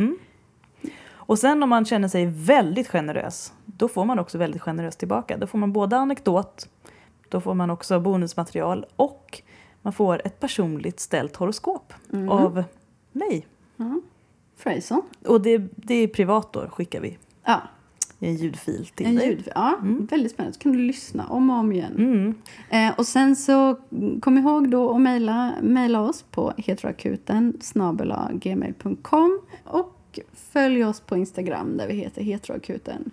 [1.14, 5.38] Och sen om man känner sig väldigt generös, då får man också väldigt generöst tillbaka.
[5.38, 6.68] Då får man både anekdot,
[7.32, 9.42] då får man också bonusmaterial och
[9.82, 12.30] man får ett personligt ställt horoskop Mm.
[12.30, 12.64] av
[13.12, 13.48] mig.
[14.58, 15.02] Fraser.
[15.28, 17.62] Och det, det är privat då, skickar vi Ja,
[18.20, 19.28] i en ljudfil till en dig.
[19.30, 19.48] ljud.
[19.56, 20.54] Ja, väldigt spännande.
[20.54, 21.96] Så kan du lyssna om och om igen.
[21.98, 22.36] Mm.
[22.70, 27.54] Eh, och sen så mm, kom ihåg då att mejla, mejla oss på heteroakuten
[28.34, 29.80] gmail.com och
[30.12, 33.12] Och följ oss på Instagram där vi heter Heteroakuten.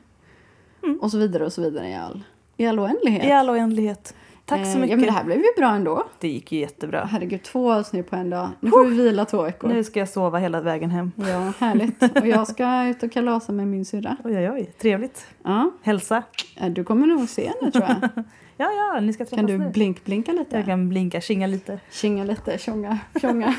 [0.82, 0.98] Mm.
[1.00, 2.22] Och så vidare och så vidare i all,
[2.58, 3.24] i all oändlighet.
[3.24, 4.14] I all oändlighet.
[4.44, 4.90] Tack så Eh, mycket.
[4.90, 6.04] Ja, men det här blev ju bra ändå.
[6.20, 7.04] Det gick ju jättebra.
[7.12, 8.48] Herregud, två avsnitt på en dag.
[8.60, 9.68] Nu får vi vila två veckor.
[9.68, 11.12] Nu ska jag sova hela vägen hem.
[11.16, 12.02] Ja, härligt.
[12.20, 14.16] Och jag ska ut och kalasa med min syrra.
[14.24, 14.70] Oj, oj, oj.
[14.78, 15.26] Trevligt.
[15.44, 16.22] Ja, Hälsa.
[16.60, 18.24] eh, du kommer nog se henne tror jag.
[18.60, 19.70] Ja, ja, ni ska träffas Kan du nu.
[19.70, 20.56] blink-blinka lite?
[20.56, 21.78] Jag kan blinka, kinga lite.
[21.90, 23.54] Kinga lite, tjonga, fjonga.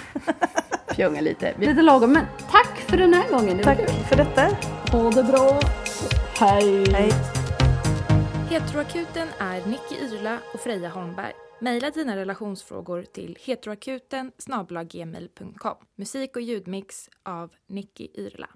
[0.96, 1.54] Fjonga lite.
[1.60, 3.58] Lite lagom, men tack för den här gången.
[3.58, 3.88] Det Tack kul.
[3.90, 4.42] för detta.
[4.92, 5.60] Ha det bra.
[6.40, 6.86] Hej.
[6.94, 7.12] Hej.
[8.50, 11.34] Heteroakuten är Nicky Yrla och Freja Holmberg.
[11.62, 14.32] Maila dina relationsfrågor till heteroakuten
[15.96, 18.50] Musik och ljudmix av Nicky Yrla.